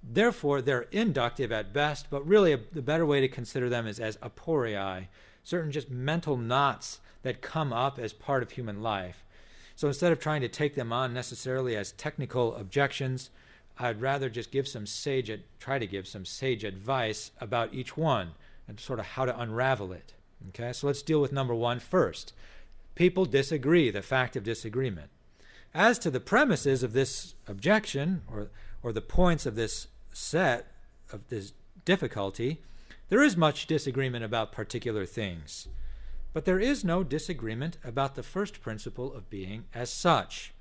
Therefore, 0.02 0.62
they're 0.62 0.88
inductive 0.92 1.52
at 1.52 1.74
best, 1.74 2.08
but 2.10 2.26
really 2.28 2.54
a, 2.54 2.60
the 2.72 2.82
better 2.82 3.06
way 3.06 3.22
to 3.22 3.28
consider 3.28 3.70
them 3.70 3.88
is 3.88 4.00
as 4.00 4.18
aporia, 4.18 5.08
certain 5.44 5.72
just 5.72 5.90
mental 5.90 6.38
knots 6.38 7.00
that 7.22 7.42
come 7.42 7.74
up 7.74 8.00
as 8.00 8.14
part 8.14 8.44
of 8.44 8.52
human 8.52 8.82
life. 8.82 9.26
So 9.76 9.88
instead 9.88 10.12
of 10.12 10.20
trying 10.20 10.42
to 10.42 10.50
take 10.50 10.76
them 10.76 10.92
on 10.92 11.14
necessarily 11.14 11.76
as 11.76 11.94
technical 11.94 12.56
objections, 12.56 13.30
I'd 13.80 14.02
rather 14.02 14.30
just 14.30 14.52
give 14.52 14.68
some 14.68 14.86
sage, 14.86 15.32
try 15.60 15.80
to 15.80 15.88
give 15.88 16.08
some 16.08 16.26
sage 16.26 16.66
advice 16.66 17.32
about 17.40 17.74
each 17.74 17.96
one 17.96 18.32
and 18.68 18.80
sort 18.80 19.00
of 19.00 19.06
how 19.06 19.26
to 19.26 19.40
unravel 19.40 19.94
it. 19.94 20.14
Okay, 20.50 20.74
so 20.74 20.88
let's 20.88 21.02
deal 21.02 21.22
with 21.22 21.32
number 21.32 21.56
one 21.56 21.80
first. 21.80 22.34
People 22.96 23.26
disagree, 23.26 23.90
the 23.90 24.02
fact 24.02 24.36
of 24.36 24.44
disagreement. 24.44 25.10
As 25.74 25.98
to 26.00 26.12
the 26.12 26.20
premises 26.20 26.84
of 26.84 26.94
this 26.94 27.36
objection, 27.48 28.24
or, 28.30 28.50
or 28.84 28.92
the 28.92 29.02
points 29.02 29.46
of 29.46 29.56
this 29.56 29.88
set 30.12 30.68
of 31.12 31.28
this 31.30 31.54
difficulty, 31.86 32.62
there 33.10 33.24
is 33.24 33.38
much 33.38 33.66
disagreement 33.66 34.24
about 34.24 34.52
particular 34.52 35.06
things. 35.06 35.68
But 36.34 36.46
there 36.46 36.60
is 36.60 36.84
no 36.84 37.04
disagreement 37.04 37.78
about 37.84 38.16
the 38.16 38.24
first 38.24 38.62
principle 38.62 39.14
of 39.14 39.30
being 39.30 39.66
as 39.74 39.90
such. 39.90 40.54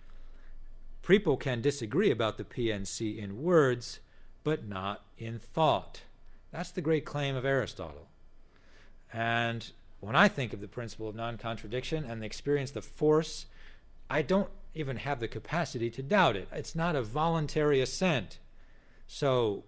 People 1.09 1.39
can 1.39 1.63
disagree 1.63 2.11
about 2.11 2.37
the 2.37 2.45
PNC 2.45 3.17
in 3.17 3.43
words, 3.43 4.01
but 4.45 4.69
not 4.69 5.07
in 5.17 5.39
thought. 5.39 6.03
That's 6.53 6.71
the 6.71 6.83
great 6.83 7.07
claim 7.07 7.35
of 7.35 7.47
Aristotle. 7.47 8.09
And 9.11 9.71
when 10.01 10.15
I 10.15 10.29
think 10.29 10.53
of 10.53 10.61
the 10.61 10.69
principle 10.69 11.09
of 11.09 11.15
non 11.15 11.39
contradiction 11.39 12.05
and 12.05 12.21
the 12.21 12.27
experience 12.27 12.73
the 12.73 12.83
force, 12.83 13.47
I 14.11 14.21
don't 14.21 14.51
even 14.75 14.99
have 14.99 15.19
the 15.19 15.29
capacity 15.29 15.89
to 15.93 16.03
doubt 16.03 16.37
it. 16.37 16.47
It's 16.53 16.75
not 16.75 16.95
a 16.95 17.01
voluntary 17.01 17.81
assent. 17.81 18.39
So, 19.07 19.65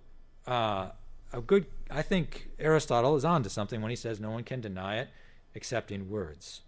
uh, 0.46 0.90
a 1.32 1.40
good, 1.40 1.64
I 1.90 2.02
think 2.02 2.50
Aristotle 2.58 3.16
is 3.16 3.24
on 3.24 3.44
to 3.44 3.48
something 3.48 3.80
when 3.80 3.88
he 3.88 3.96
says 3.96 4.20
no 4.20 4.30
one 4.30 4.44
can 4.44 4.60
deny 4.60 4.98
it 4.98 5.08
except 5.54 5.90
in 5.90 6.10
words. 6.10 6.60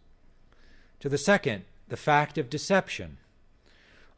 To 1.01 1.11
the 1.11 1.19
second, 1.19 1.65
the 1.89 1.99
fact 1.99 2.39
of 2.39 2.49
deception. 2.49 3.19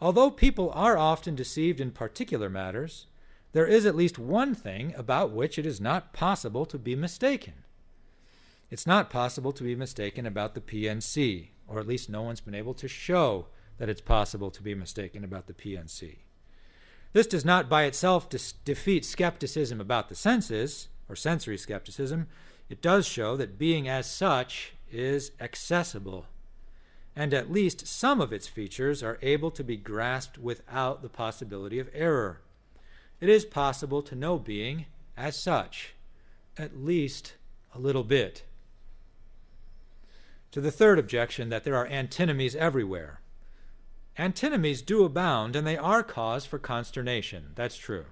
Although 0.00 0.30
people 0.30 0.70
are 0.74 0.96
often 0.96 1.34
deceived 1.34 1.80
in 1.80 1.90
particular 1.90 2.50
matters, 2.50 3.06
there 3.52 3.66
is 3.66 3.86
at 3.86 3.94
least 3.94 4.18
one 4.18 4.54
thing 4.54 4.92
about 4.96 5.30
which 5.30 5.58
it 5.58 5.66
is 5.66 5.80
not 5.80 6.12
possible 6.12 6.66
to 6.66 6.78
be 6.78 6.96
mistaken. 6.96 7.54
It's 8.70 8.86
not 8.86 9.10
possible 9.10 9.52
to 9.52 9.62
be 9.62 9.76
mistaken 9.76 10.26
about 10.26 10.54
the 10.54 10.60
PNC, 10.60 11.50
or 11.68 11.78
at 11.78 11.86
least 11.86 12.10
no 12.10 12.22
one's 12.22 12.40
been 12.40 12.54
able 12.54 12.74
to 12.74 12.88
show 12.88 13.46
that 13.78 13.88
it's 13.88 14.00
possible 14.00 14.50
to 14.50 14.62
be 14.62 14.74
mistaken 14.74 15.22
about 15.22 15.46
the 15.46 15.52
PNC. 15.52 16.16
This 17.12 17.28
does 17.28 17.44
not 17.44 17.68
by 17.68 17.84
itself 17.84 18.28
dis- 18.28 18.52
defeat 18.52 19.04
skepticism 19.04 19.80
about 19.80 20.08
the 20.08 20.16
senses, 20.16 20.88
or 21.08 21.14
sensory 21.14 21.56
skepticism. 21.56 22.26
It 22.68 22.82
does 22.82 23.06
show 23.06 23.36
that 23.36 23.58
being 23.58 23.88
as 23.88 24.10
such 24.10 24.74
is 24.90 25.30
accessible, 25.40 26.26
and 27.16 27.32
at 27.32 27.52
least 27.52 27.86
some 27.86 28.20
of 28.20 28.32
its 28.32 28.48
features 28.48 29.02
are 29.02 29.18
able 29.22 29.50
to 29.50 29.62
be 29.62 29.76
grasped 29.76 30.38
without 30.38 31.02
the 31.02 31.08
possibility 31.08 31.78
of 31.78 31.88
error. 31.94 32.40
It 33.20 33.28
is 33.28 33.44
possible 33.44 34.02
to 34.02 34.14
know 34.14 34.38
being 34.38 34.86
as 35.16 35.36
such, 35.36 35.94
at 36.58 36.76
least 36.76 37.34
a 37.74 37.78
little 37.78 38.04
bit. 38.04 38.44
To 40.50 40.60
the 40.60 40.70
third 40.70 40.98
objection, 40.98 41.48
that 41.48 41.64
there 41.64 41.76
are 41.76 41.86
antinomies 41.86 42.56
everywhere. 42.56 43.20
Antinomies 44.16 44.82
do 44.82 45.04
abound, 45.04 45.56
and 45.56 45.66
they 45.66 45.76
are 45.76 46.02
cause 46.02 46.46
for 46.46 46.58
consternation. 46.58 47.50
That's 47.54 47.76
true. 47.76 48.06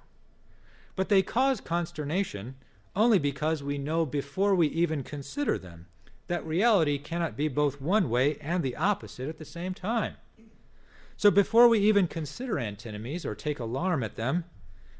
But 0.97 1.09
they 1.09 1.23
cause 1.23 1.61
consternation 1.61 2.57
only 2.95 3.19
because 3.19 3.63
we 3.63 3.79
know 3.79 4.05
before 4.05 4.55
we 4.55 4.67
even 4.69 5.03
consider 5.03 5.57
them 5.59 5.87
that 6.33 6.47
reality 6.47 6.97
cannot 6.97 7.37
be 7.37 7.47
both 7.47 7.79
one 7.79 8.09
way 8.09 8.39
and 8.41 8.63
the 8.63 8.75
opposite 8.75 9.29
at 9.29 9.37
the 9.37 9.45
same 9.45 9.75
time. 9.75 10.15
So 11.15 11.31
before 11.31 11.69
we 11.69 11.79
even 11.81 12.07
consider 12.07 12.59
antinomies 12.59 13.27
or 13.27 13.35
take 13.35 13.61
alarm 13.61 14.03
at 14.03 14.17
them, 14.17 14.45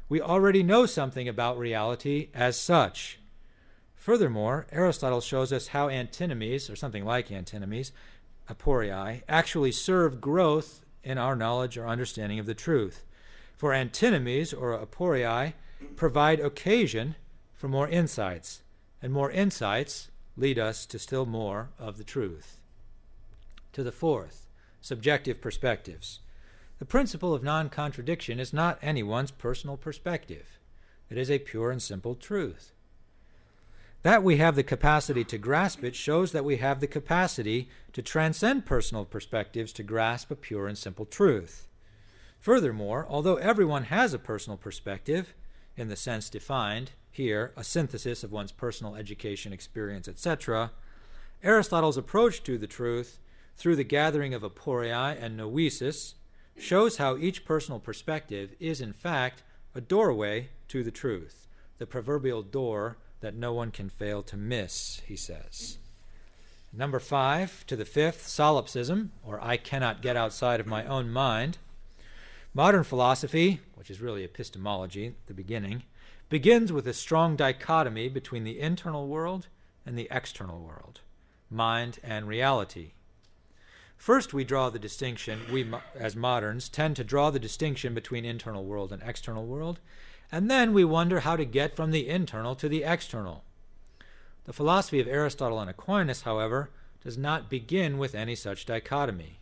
we 0.07 0.21
already 0.21 0.61
know 0.61 0.85
something 0.85 1.27
about 1.27 1.57
reality 1.57 2.29
as 2.35 2.55
such. 2.55 3.17
Furthermore, 3.95 4.67
Aristotle 4.71 5.21
shows 5.21 5.51
us 5.51 5.69
how 5.69 5.89
antinomies, 5.89 6.69
or 6.69 6.75
something 6.75 7.03
like 7.03 7.31
antinomies, 7.31 7.91
aporia, 8.47 9.23
actually 9.27 9.71
serve 9.71 10.21
growth 10.21 10.85
in 11.03 11.17
our 11.17 11.35
knowledge 11.35 11.79
or 11.79 11.87
understanding 11.87 12.37
of 12.37 12.45
the 12.45 12.53
truth. 12.53 13.05
For 13.57 13.73
antinomies 13.73 14.53
or 14.53 14.77
aporia 14.77 15.53
provide 15.95 16.39
occasion 16.39 17.15
for 17.55 17.67
more 17.67 17.89
insights, 17.89 18.61
and 19.01 19.11
more 19.11 19.31
insights 19.31 20.09
lead 20.35 20.57
us 20.57 20.85
to 20.87 20.99
still 20.99 21.25
more 21.25 21.69
of 21.77 21.97
the 21.97 22.03
truth. 22.03 22.59
To 23.73 23.83
the 23.83 23.91
fourth, 23.91 24.47
subjective 24.81 25.41
perspectives. 25.41 26.19
The 26.79 26.85
principle 26.85 27.33
of 27.33 27.43
non 27.43 27.69
contradiction 27.69 28.39
is 28.39 28.53
not 28.53 28.79
anyone's 28.81 29.31
personal 29.31 29.77
perspective, 29.77 30.59
it 31.09 31.17
is 31.17 31.29
a 31.29 31.39
pure 31.39 31.71
and 31.71 31.81
simple 31.81 32.15
truth. 32.15 32.73
That 34.01 34.23
we 34.23 34.37
have 34.37 34.55
the 34.55 34.63
capacity 34.63 35.23
to 35.25 35.37
grasp 35.37 35.83
it 35.83 35.95
shows 35.95 36.33
that 36.33 36.43
we 36.43 36.57
have 36.57 36.81
the 36.81 36.87
capacity 36.87 37.69
to 37.93 38.01
transcend 38.01 38.65
personal 38.65 39.05
perspectives 39.05 39.71
to 39.73 39.83
grasp 39.83 40.29
a 40.29 40.35
pure 40.35 40.67
and 40.67 40.77
simple 40.77 41.05
truth. 41.05 41.67
Furthermore, 42.41 43.05
although 43.07 43.37
everyone 43.37 43.85
has 43.85 44.13
a 44.13 44.19
personal 44.19 44.57
perspective, 44.57 45.33
in 45.77 45.87
the 45.87 45.95
sense 45.95 46.29
defined 46.29 46.91
here, 47.13 47.53
a 47.55 47.63
synthesis 47.63 48.23
of 48.23 48.31
one's 48.31 48.51
personal 48.51 48.95
education, 48.95 49.53
experience, 49.53 50.07
etc., 50.07 50.71
Aristotle's 51.43 51.97
approach 51.97 52.41
to 52.43 52.57
the 52.57 52.67
truth 52.67 53.19
through 53.55 53.75
the 53.75 53.83
gathering 53.83 54.33
of 54.33 54.41
aporia 54.41 55.15
and 55.21 55.37
noesis 55.37 56.15
shows 56.57 56.97
how 56.97 57.17
each 57.17 57.45
personal 57.45 57.79
perspective 57.79 58.55
is, 58.59 58.81
in 58.81 58.93
fact, 58.93 59.43
a 59.75 59.81
doorway 59.81 60.49
to 60.69 60.83
the 60.83 60.91
truth, 60.91 61.47
the 61.77 61.85
proverbial 61.85 62.41
door 62.41 62.97
that 63.19 63.35
no 63.35 63.53
one 63.53 63.71
can 63.71 63.89
fail 63.89 64.23
to 64.23 64.35
miss, 64.35 65.01
he 65.05 65.15
says. 65.15 65.77
Number 66.71 66.99
five, 66.99 67.63
to 67.67 67.75
the 67.75 67.85
fifth, 67.85 68.27
solipsism, 68.27 69.11
or 69.23 69.39
I 69.43 69.57
cannot 69.57 70.01
get 70.01 70.17
outside 70.17 70.59
of 70.59 70.65
my 70.65 70.83
own 70.85 71.11
mind. 71.11 71.59
Modern 72.53 72.83
philosophy, 72.83 73.59
which 73.75 73.91
is 73.91 74.01
really 74.01 74.23
epistemology 74.23 75.07
at 75.07 75.27
the 75.27 75.33
beginning, 75.33 75.83
begins 76.33 76.73
with 76.73 76.87
a 76.87 76.93
strong 76.93 77.35
dichotomy 77.35 78.09
between 78.09 78.43
the 78.43 78.59
internal 78.59 79.07
world 79.07 79.45
and 79.85 79.95
the 79.95 80.07
external 80.09 80.61
world, 80.61 80.99
mind 81.47 81.99
and 82.01 82.27
reality. 82.27 82.93
First, 83.95 84.33
we 84.33 84.43
draw 84.43 84.71
the 84.71 84.79
distinction, 84.79 85.41
we 85.51 85.71
as 85.93 86.15
moderns 86.15 86.69
tend 86.69 86.95
to 86.95 87.03
draw 87.03 87.29
the 87.29 87.37
distinction 87.37 87.93
between 87.93 88.25
internal 88.25 88.65
world 88.65 88.91
and 88.91 89.03
external 89.03 89.45
world, 89.45 89.79
and 90.31 90.49
then 90.49 90.73
we 90.73 90.83
wonder 90.83 91.19
how 91.19 91.35
to 91.35 91.45
get 91.45 91.75
from 91.75 91.91
the 91.91 92.09
internal 92.09 92.55
to 92.55 92.67
the 92.67 92.83
external. 92.83 93.43
The 94.45 94.53
philosophy 94.53 94.99
of 94.99 95.07
Aristotle 95.07 95.59
and 95.59 95.69
Aquinas, 95.69 96.23
however, 96.23 96.71
does 97.03 97.15
not 97.15 97.47
begin 97.47 97.99
with 97.99 98.15
any 98.15 98.33
such 98.33 98.65
dichotomy. 98.65 99.37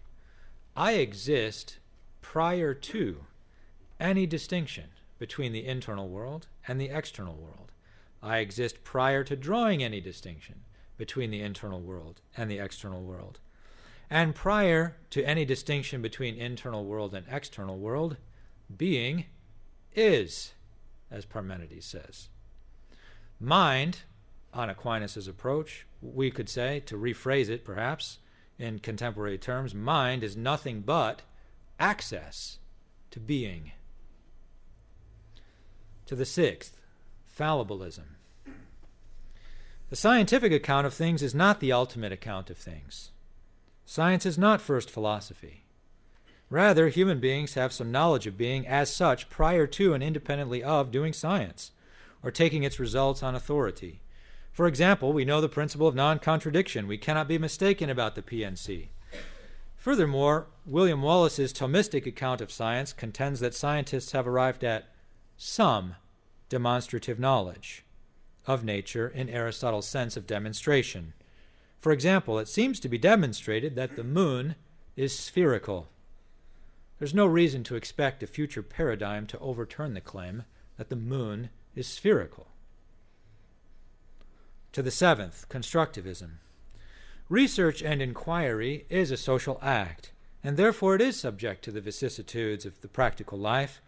I 0.76 0.96
exist 0.96 1.78
prior 2.22 2.74
to 2.74 3.22
any 3.98 4.26
distinction 4.26 4.90
between 5.20 5.54
the 5.54 5.66
internal 5.66 6.10
world 6.10 6.48
and 6.72 6.80
the 6.80 6.90
external 6.90 7.36
world. 7.36 7.74
I 8.24 8.38
exist 8.38 8.86
prior 8.86 9.26
to 9.26 9.36
drawing 9.36 9.84
any 9.84 10.00
distinction 10.00 10.62
between 10.98 11.30
the 11.30 11.42
internal 11.42 11.82
world 11.82 12.22
and 12.38 12.50
the 12.50 12.60
external 12.60 13.02
world. 13.02 13.42
And 14.10 14.34
prior 14.34 14.96
to 15.10 15.22
any 15.24 15.44
distinction 15.44 16.02
between 16.02 16.38
internal 16.38 16.86
world 16.86 17.14
and 17.14 17.26
external 17.30 17.78
world, 17.78 18.16
being 18.78 19.26
is 19.94 20.54
as 21.12 21.26
Parmenides 21.26 21.84
says. 21.84 22.30
Mind, 23.38 24.00
on 24.54 24.70
Aquinas' 24.70 25.28
approach, 25.28 25.86
we 26.02 26.32
could 26.32 26.48
say, 26.48 26.80
to 26.86 26.96
rephrase 26.96 27.50
it 27.50 27.66
perhaps 27.66 28.20
in 28.58 28.80
contemporary 28.80 29.38
terms, 29.38 29.76
mind 29.76 30.24
is 30.24 30.38
nothing 30.38 30.82
but 30.82 31.24
access 31.78 32.60
to 33.10 33.20
being. 33.20 33.74
To 36.12 36.15
the 36.17 36.26
sixth, 36.26 36.78
fallibilism. 37.39 38.17
The 39.89 39.95
scientific 39.95 40.52
account 40.52 40.86
of 40.86 40.93
things 40.93 41.24
is 41.24 41.34
not 41.34 41.62
the 41.62 41.71
ultimate 41.71 42.12
account 42.12 42.50
of 42.50 42.58
things. 42.58 43.12
Science 43.86 44.26
is 44.26 44.38
not 44.38 44.60
first 44.60 44.89
philosophy. 44.89 45.63
Rather, 46.50 46.89
human 46.89 47.21
beings 47.21 47.54
have 47.54 47.71
some 47.71 47.93
knowledge 47.93 48.28
of 48.28 48.38
being 48.38 48.67
as 48.67 48.93
such 48.93 49.30
prior 49.30 49.65
to 49.67 49.93
and 49.93 50.04
independently 50.04 50.62
of 50.62 50.91
doing 50.91 51.13
science, 51.13 51.71
or 52.21 52.30
taking 52.30 52.63
its 52.63 52.78
results 52.78 53.24
on 53.24 53.34
authority. 53.34 54.02
For 54.52 54.67
example, 54.67 55.13
we 55.13 55.24
know 55.24 55.39
the 55.39 55.47
principle 55.47 55.88
of 55.88 55.95
non 55.95 56.19
contradiction. 56.19 56.89
We 56.89 56.97
cannot 56.97 57.30
be 57.30 57.38
mistaken 57.38 57.89
about 57.89 58.15
the 58.15 58.21
PNC. 58.21 58.88
Furthermore, 59.78 60.47
William 60.65 61.04
Wallace's 61.04 61.54
Thomistic 61.54 62.06
account 62.06 62.41
of 62.41 62.52
science 62.52 62.91
contends 62.91 63.39
that 63.39 63.56
scientists 63.56 64.12
have 64.12 64.28
arrived 64.28 64.65
at 64.65 64.89
some 65.38 65.95
demonstrative 66.52 67.18
knowledge 67.18 67.86
of 68.46 68.62
nature 68.64 69.08
in 69.08 69.30
Aristotle's 69.30 69.88
sense 69.88 70.18
of 70.18 70.28
demonstration. 70.28 71.14
For 71.80 71.94
example, 71.94 72.38
it 72.40 72.50
seems 72.50 72.80
to 72.82 72.90
be 72.90 72.98
demonstrated 72.98 73.76
that 73.76 73.96
the 73.96 74.04
moon 74.04 74.56
is 74.98 75.18
spherical. 75.18 75.88
There's 77.00 77.14
no 77.14 77.26
reason 77.26 77.64
to 77.64 77.76
expect 77.76 78.22
a 78.22 78.28
future 78.28 78.62
paradigm 78.62 79.28
to 79.28 79.40
overturn 79.40 79.94
the 79.94 80.02
claim 80.02 80.44
that 80.78 80.90
the 80.90 80.98
moon 80.98 81.52
is 81.74 81.88
spherical. 81.88 82.48
To 84.74 84.82
the 84.82 84.92
seventh, 84.92 85.48
constructivism. 85.48 86.32
Research 87.30 87.82
and 87.82 88.02
inquiry 88.02 88.86
is 88.90 89.10
a 89.10 89.16
social 89.16 89.58
act, 89.62 90.12
and 90.44 90.58
therefore 90.58 90.96
it 90.96 91.02
is 91.02 91.18
subject 91.18 91.64
to 91.64 91.72
the 91.72 91.80
vicissitudes 91.80 92.66
of 92.66 92.82
the 92.82 92.90
practical 92.90 93.40
life, 93.40 93.82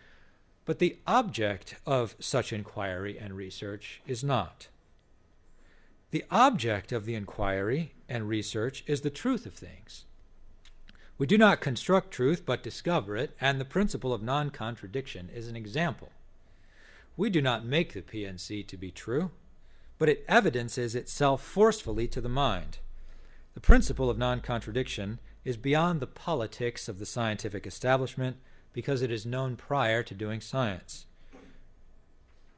but 0.66 0.80
the 0.80 0.98
object 1.06 1.76
of 1.86 2.16
such 2.20 2.54
inquiry 2.54 3.18
and 3.20 3.34
research 3.34 4.02
is 4.08 4.24
not. 4.24 4.68
The 6.12 6.24
object 6.30 6.92
of 6.92 7.06
the 7.06 7.16
inquiry 7.16 7.94
and 8.08 8.30
research 8.30 8.84
is 8.88 9.02
the 9.02 9.10
truth 9.10 9.46
of 9.46 9.54
things. 9.54 10.06
We 11.18 11.28
do 11.28 11.38
not 11.38 11.62
construct 11.62 12.12
truth 12.12 12.46
but 12.46 12.64
discover 12.64 13.16
it, 13.18 13.36
and 13.40 13.60
the 13.60 13.66
principle 13.66 14.14
of 14.14 14.24
non 14.24 14.50
contradiction 14.50 15.30
is 15.34 15.48
an 15.48 15.56
example. 15.56 16.10
We 17.16 17.30
do 17.30 17.42
not 17.42 17.66
make 17.66 17.94
the 17.94 18.02
PNC 18.02 18.68
to 18.68 18.78
be 18.78 18.92
true, 18.92 19.32
but 20.00 20.10
it 20.10 20.26
evidences 20.28 20.96
itself 20.96 21.44
forcefully 21.44 22.08
to 22.08 22.22
the 22.22 22.30
mind. 22.30 22.80
The 23.54 23.60
principle 23.60 24.10
of 24.10 24.18
non 24.18 24.42
contradiction 24.42 25.20
is 25.46 25.58
beyond 25.58 26.00
the 26.00 26.08
politics 26.08 26.88
of 26.88 27.00
the 27.00 27.06
scientific 27.06 27.68
establishment 27.68 28.38
because 28.74 29.02
it 29.02 29.12
is 29.12 29.26
known 29.26 29.56
prior 29.56 30.04
to 30.04 30.14
doing 30.14 30.42
science. 30.42 31.06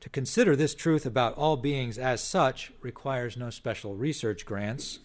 To 0.01 0.09
consider 0.09 0.55
this 0.55 0.75
truth 0.75 1.05
about 1.05 1.35
all 1.35 1.57
beings 1.57 1.97
as 1.97 2.21
such 2.21 2.71
requires 2.81 3.35
no 3.35 3.49
special 3.49 3.95
research 3.95 4.45
grants. 4.45 4.99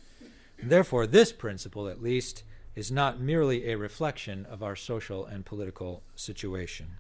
Therefore, 0.63 1.07
this 1.07 1.33
principle, 1.33 1.89
at 1.89 2.03
least, 2.03 2.43
is 2.75 2.93
not 2.93 3.21
merely 3.21 3.71
a 3.71 3.79
reflection 3.79 4.47
of 4.47 4.63
our 4.63 4.77
social 4.77 5.25
and 5.25 5.45
political 5.45 6.03
situation. 6.15 6.99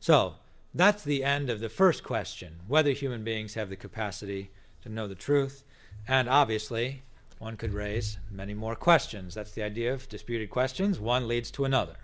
So, 0.00 0.36
that's 0.74 1.04
the 1.04 1.22
end 1.22 1.50
of 1.50 1.60
the 1.60 1.68
first 1.68 2.02
question 2.02 2.56
whether 2.66 2.90
human 2.92 3.22
beings 3.22 3.54
have 3.54 3.68
the 3.68 3.76
capacity 3.76 4.50
to 4.82 4.88
know 4.88 5.06
the 5.06 5.14
truth. 5.14 5.62
And 6.08 6.28
obviously, 6.28 7.02
one 7.38 7.56
could 7.56 7.74
raise 7.74 8.18
many 8.30 8.54
more 8.54 8.74
questions. 8.74 9.34
That's 9.34 9.52
the 9.52 9.62
idea 9.62 9.92
of 9.92 10.08
disputed 10.08 10.50
questions. 10.50 10.98
One 10.98 11.28
leads 11.28 11.50
to 11.52 11.64
another. 11.64 11.96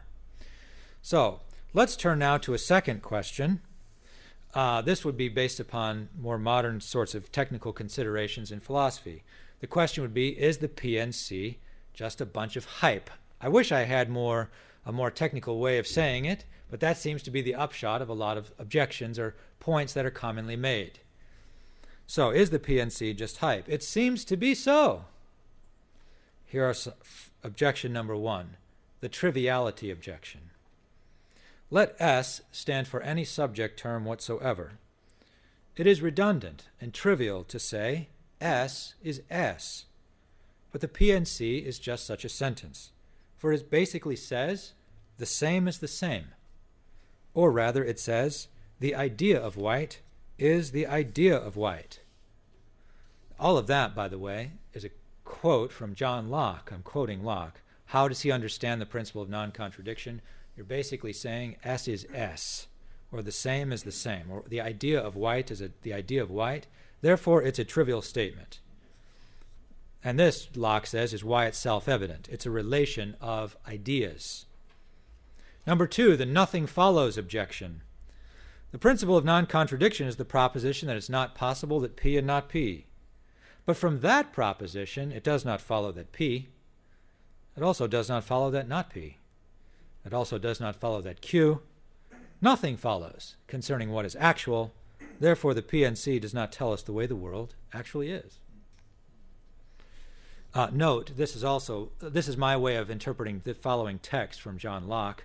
So, 1.03 1.41
let's 1.73 1.97
turn 1.97 2.19
now 2.19 2.37
to 2.39 2.55
a 2.55 2.59
second 2.59 3.03
question. 3.03 3.61
Uh, 4.55 4.83
this 4.83 5.05
would 5.05 5.17
be 5.17 5.29
based 5.29 5.61
upon 5.61 6.09
more 6.19 6.39
modern 6.39 6.81
sorts 6.81 7.15
of 7.15 7.33
technical 7.33 7.73
considerations 7.73 8.51
in 8.51 8.61
philosophy. 8.61 9.23
The 9.61 9.67
question 9.67 10.03
would 10.03 10.15
be 10.15 10.41
Is 10.41 10.59
the 10.59 10.69
PNC 10.69 11.57
just 11.95 12.21
a 12.21 12.27
bunch 12.27 12.57
of 12.57 12.65
hype. 12.65 13.11
I 13.41 13.49
wish 13.49 13.73
I 13.73 13.85
had 13.85 14.09
more 14.11 14.51
a 14.87 14.93
more 14.93 15.11
technical 15.11 15.59
way 15.59 15.79
of 15.79 15.87
saying 15.87 16.25
it, 16.25 16.45
but 16.71 16.81
that 16.81 16.97
seems 16.97 17.23
to 17.23 17.31
be 17.31 17.43
the 17.43 17.55
upshot 17.55 18.01
of 18.01 18.09
a 18.09 18.15
lot 18.15 18.39
of 18.39 18.53
objections 18.59 19.19
or 19.19 19.37
points 19.59 19.93
that 19.93 20.07
are 20.07 20.11
commonly 20.11 20.57
made. 20.57 21.01
So, 22.07 22.31
is 22.31 22.51
the 22.51 22.59
PNC 22.59 23.17
just 23.17 23.39
hype? 23.39 23.69
It 23.69 23.83
seems 23.83 24.25
to 24.25 24.37
be 24.37 24.55
so. 24.55 25.05
Here 26.45 26.69
are 26.69 26.75
some, 26.75 26.95
objection 27.43 27.93
number 27.93 28.17
one 28.17 28.57
the 29.01 29.09
triviality 29.09 29.91
objection. 29.91 30.50
Let 31.71 31.95
S 32.01 32.43
stand 32.51 32.89
for 32.89 33.01
any 33.01 33.25
subject 33.25 33.79
term 33.79 34.05
whatsoever. 34.05 34.73
It 35.77 35.87
is 35.87 36.03
redundant 36.03 36.69
and 36.81 36.93
trivial 36.93 37.45
to 37.45 37.59
say 37.59 38.09
S 38.41 38.95
is 39.03 39.23
S. 39.31 39.85
But 40.73 40.81
the 40.81 40.89
PNC 40.89 41.65
is 41.65 41.79
just 41.79 42.07
such 42.07 42.25
a 42.25 42.29
sentence, 42.29 42.91
for 43.37 43.53
it 43.53 43.71
basically 43.71 44.17
says 44.17 44.73
the 45.19 45.27
same 45.27 45.69
is 45.69 45.79
the 45.79 45.89
same. 45.89 46.29
Or 47.35 47.53
rather, 47.53 47.85
it 47.85 48.01
says 48.01 48.49
the 48.81 48.95
idea 48.95 49.41
of 49.41 49.57
white 49.57 50.01
is 50.39 50.73
the 50.73 50.87
idea 50.87 51.37
of 51.37 51.57
white. 51.57 52.01
All 53.39 53.57
of 53.57 53.67
that, 53.69 53.95
by 53.95 54.09
the 54.09 54.19
way, 54.19 54.53
is 54.75 54.85
a 54.85 54.91
quote 55.25 55.73
from 55.73 55.95
John 55.95 56.31
Locke. 56.31 56.71
I'm 56.73 56.83
quoting 56.83 57.23
Locke. 57.23 57.61
How 57.87 58.09
does 58.09 58.23
he 58.23 58.31
understand 58.31 58.81
the 58.81 58.87
principle 58.87 59.23
of 59.23 59.29
non 59.29 59.53
contradiction? 59.53 60.21
You're 60.61 60.67
basically 60.67 61.15
saying 61.15 61.57
S 61.65 61.89
is 61.89 62.07
S, 62.13 62.67
or 63.11 63.23
the 63.23 63.33
same 63.33 63.73
is 63.73 63.83
the 63.83 63.91
same, 63.91 64.31
or 64.31 64.45
the 64.47 64.61
idea 64.61 65.01
of 65.01 65.17
white 65.17 65.51
is 65.51 65.63
a, 65.63 65.71
the 65.81 65.95
idea 65.95 66.23
of 66.23 66.31
white. 66.31 66.67
Therefore, 67.01 67.43
it's 67.43 67.59
a 67.59 67.65
trivial 67.65 68.03
statement. 68.03 68.61
And 70.05 70.19
this, 70.19 70.51
Locke 70.55 70.87
says, 70.87 71.15
is 71.15 71.25
why 71.25 71.47
it's 71.47 71.57
self 71.57 71.89
evident. 71.89 72.29
It's 72.31 72.45
a 72.45 72.51
relation 72.51 73.17
of 73.23 73.57
ideas. 73.67 74.45
Number 75.67 75.87
two, 75.87 76.15
the 76.15 76.27
nothing 76.27 76.67
follows 76.67 77.17
objection. 77.17 77.81
The 78.71 78.77
principle 78.77 79.17
of 79.17 79.25
non 79.25 79.47
contradiction 79.47 80.07
is 80.09 80.17
the 80.17 80.27
proposition 80.27 80.89
that 80.89 80.97
it's 80.99 81.09
not 81.09 81.35
possible 81.35 81.81
that 81.81 81.97
P 81.97 82.19
and 82.19 82.27
not 82.27 82.51
P. 82.51 82.85
But 83.65 83.79
from 83.79 84.01
that 84.01 84.31
proposition, 84.31 85.11
it 85.11 85.25
does 85.25 85.43
not 85.43 85.63
follow 85.63 85.91
that 85.93 86.13
P. 86.13 86.51
It 87.57 87.63
also 87.63 87.87
does 87.87 88.11
not 88.11 88.25
follow 88.25 88.51
that 88.51 88.69
not 88.69 88.91
P. 88.91 89.17
It 90.05 90.15
also 90.15 90.39
does 90.39 90.61
not 90.61 90.77
follow 90.77 91.01
that 91.03 91.21
Q. 91.21 91.61
Nothing 92.41 92.77
follows 92.77 93.37
concerning 93.47 93.91
what 93.91 94.07
is 94.07 94.17
actual. 94.19 94.73
Therefore, 95.19 95.53
the 95.53 95.63
PNC 95.63 96.21
does 96.21 96.33
not 96.33 96.53
tell 96.53 96.73
us 96.73 96.83
the 96.83 96.93
way 96.93 97.07
the 97.07 97.17
world 97.17 97.55
actually 97.75 98.11
is. 98.11 98.39
Uh, 100.53 100.69
note, 100.73 101.13
this 101.17 101.37
is 101.37 101.45
also 101.45 101.91
this 102.01 102.27
is 102.27 102.37
my 102.37 102.57
way 102.57 102.77
of 102.77 102.91
interpreting 102.91 103.43
the 103.45 103.55
following 103.55 103.99
text 103.99 104.41
from 104.41 104.59
John 104.59 104.89
Locke. 104.89 105.25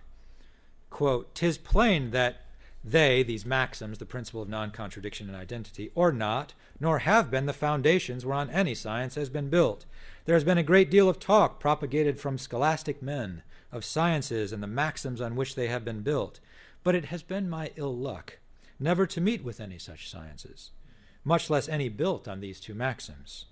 Quote, 0.90 1.34
"Tis 1.34 1.58
plain 1.58 2.12
that 2.12 2.42
they, 2.84 3.24
these 3.24 3.46
maxims, 3.46 3.98
the 3.98 4.06
principle 4.06 4.44
of 4.44 4.50
non-contradiction 4.50 5.28
and 5.28 5.36
identity, 5.36 5.90
or 5.96 6.12
not, 6.12 6.54
nor 6.80 7.00
have 7.00 7.32
been 7.32 7.48
the 7.48 7.54
foundations 7.54 8.24
whereon 8.24 8.52
any 8.52 8.76
science 8.76 9.16
has 9.16 9.30
been 9.30 9.50
built. 9.50 9.86
There 10.26 10.36
has 10.36 10.44
been 10.44 10.60
a 10.60 10.64
great 10.64 10.92
deal 10.92 11.10
of 11.10 11.20
talk 11.20 11.60
propagated 11.60 12.20
from 12.20 12.38
scholastic 12.38 13.02
men 13.02 13.42
of 13.76 13.84
sciences 13.84 14.54
and 14.54 14.64
the 14.64 14.68
maxims 14.68 15.20
on 15.20 15.36
which 15.36 15.56
they 15.56 15.68
have 15.68 15.84
been 15.84 16.02
built, 16.02 16.40
but 16.84 16.96
it 16.96 17.06
has 17.06 17.22
been 17.22 17.50
my 17.50 17.72
ill 17.76 17.96
luck 17.96 18.40
never 18.80 19.06
to 19.06 19.22
meet 19.22 19.44
with 19.44 19.60
any 19.60 19.78
such 19.78 20.10
sciences, 20.10 20.72
much 21.24 21.50
less 21.50 21.68
any 21.68 21.90
built 21.90 22.28
on 22.28 22.40
these 22.40 22.60
two 22.60 22.74
maxims." 22.74 23.46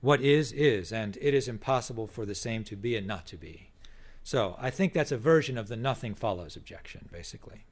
What 0.00 0.20
is, 0.20 0.52
is, 0.52 0.92
and 0.92 1.16
it 1.20 1.32
is 1.32 1.48
impossible 1.48 2.06
for 2.06 2.26
the 2.26 2.34
same 2.34 2.64
to 2.64 2.76
be 2.76 2.96
and 2.96 3.06
not 3.06 3.26
to 3.28 3.36
be. 3.36 3.70
So 4.22 4.56
I 4.58 4.70
think 4.70 4.92
that's 4.92 5.12
a 5.12 5.16
version 5.16 5.56
of 5.56 5.68
the 5.68 5.76
nothing 5.76 6.14
follows 6.14 6.56
objection, 6.56 7.08
basically. 7.10 7.64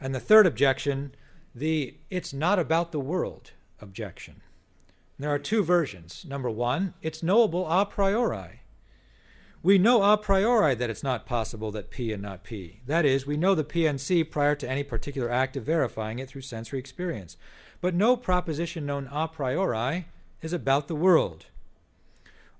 And 0.00 0.14
the 0.14 0.20
third 0.20 0.46
objection, 0.46 1.14
the 1.54 1.98
it's 2.10 2.32
not 2.32 2.58
about 2.58 2.92
the 2.92 3.00
world 3.00 3.52
objection. 3.80 4.42
There 5.18 5.30
are 5.30 5.38
two 5.38 5.62
versions. 5.62 6.24
Number 6.26 6.50
one, 6.50 6.94
it's 7.00 7.22
knowable 7.22 7.66
a 7.70 7.86
priori. 7.86 8.62
We 9.66 9.78
know 9.78 10.04
a 10.04 10.16
priori 10.16 10.76
that 10.76 10.90
it's 10.90 11.02
not 11.02 11.26
possible 11.26 11.72
that 11.72 11.90
P 11.90 12.12
and 12.12 12.22
not 12.22 12.44
P. 12.44 12.78
That 12.86 13.04
is, 13.04 13.26
we 13.26 13.36
know 13.36 13.56
the 13.56 13.64
PNC 13.64 14.30
prior 14.30 14.54
to 14.54 14.70
any 14.70 14.84
particular 14.84 15.28
act 15.28 15.56
of 15.56 15.64
verifying 15.64 16.20
it 16.20 16.28
through 16.28 16.42
sensory 16.42 16.78
experience. 16.78 17.36
But 17.80 17.92
no 17.92 18.16
proposition 18.16 18.86
known 18.86 19.08
a 19.10 19.26
priori 19.26 20.06
is 20.40 20.52
about 20.52 20.86
the 20.86 20.94
world. 20.94 21.46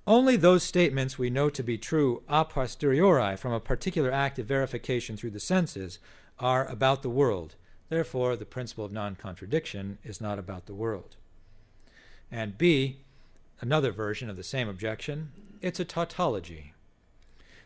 Only 0.05 0.35
those 0.35 0.65
statements 0.65 1.17
we 1.17 1.31
know 1.31 1.49
to 1.49 1.63
be 1.63 1.79
true 1.79 2.25
a 2.29 2.45
posteriori 2.45 3.37
from 3.37 3.53
a 3.53 3.61
particular 3.61 4.11
act 4.11 4.41
of 4.41 4.47
verification 4.47 5.17
through 5.17 5.31
the 5.31 5.39
senses 5.39 6.01
are 6.41 6.67
about 6.67 7.03
the 7.03 7.09
world. 7.09 7.55
Therefore, 7.89 8.35
the 8.35 8.45
principle 8.45 8.85
of 8.85 8.91
non 8.91 9.15
contradiction 9.15 9.99
is 10.03 10.21
not 10.21 10.41
about 10.41 10.67
the 10.67 10.75
world. 10.75 11.15
And 12.33 12.59
B, 12.59 12.97
another 13.61 13.93
version 13.93 14.29
of 14.29 14.37
the 14.37 14.43
same 14.43 14.69
objection, 14.69 15.31
it's 15.63 15.79
a 15.79 15.85
tautology. 15.85 16.73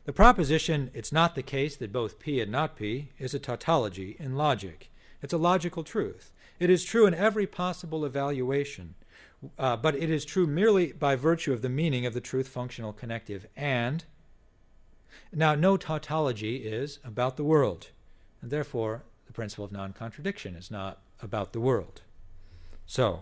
The 0.04 0.12
proposition, 0.12 0.90
it's 0.94 1.12
not 1.12 1.34
the 1.34 1.42
case 1.42 1.76
that 1.76 1.92
both 1.92 2.18
P 2.18 2.40
and 2.40 2.50
not 2.50 2.76
P, 2.76 3.10
is 3.18 3.34
a 3.34 3.38
tautology 3.38 4.16
in 4.18 4.36
logic. 4.36 4.90
It's 5.22 5.32
a 5.32 5.38
logical 5.38 5.84
truth. 5.84 6.32
It 6.58 6.70
is 6.70 6.84
true 6.84 7.06
in 7.06 7.14
every 7.14 7.46
possible 7.46 8.04
evaluation 8.04 8.94
uh, 9.58 9.76
but 9.76 9.94
it 9.94 10.10
is 10.10 10.24
true 10.24 10.46
merely 10.46 10.92
by 10.92 11.16
virtue 11.16 11.52
of 11.52 11.62
the 11.62 11.68
meaning 11.68 12.04
of 12.04 12.14
the 12.14 12.20
truth 12.20 12.48
functional 12.48 12.92
connective. 12.92 13.46
And 13.56 14.04
now, 15.32 15.54
no 15.54 15.76
tautology 15.76 16.56
is 16.56 16.98
about 17.04 17.36
the 17.36 17.44
world, 17.44 17.88
and 18.42 18.50
therefore 18.50 19.04
the 19.26 19.32
principle 19.32 19.64
of 19.64 19.72
non 19.72 19.92
contradiction 19.92 20.54
is 20.54 20.70
not 20.70 20.98
about 21.22 21.52
the 21.52 21.60
world. 21.60 22.02
So, 22.86 23.20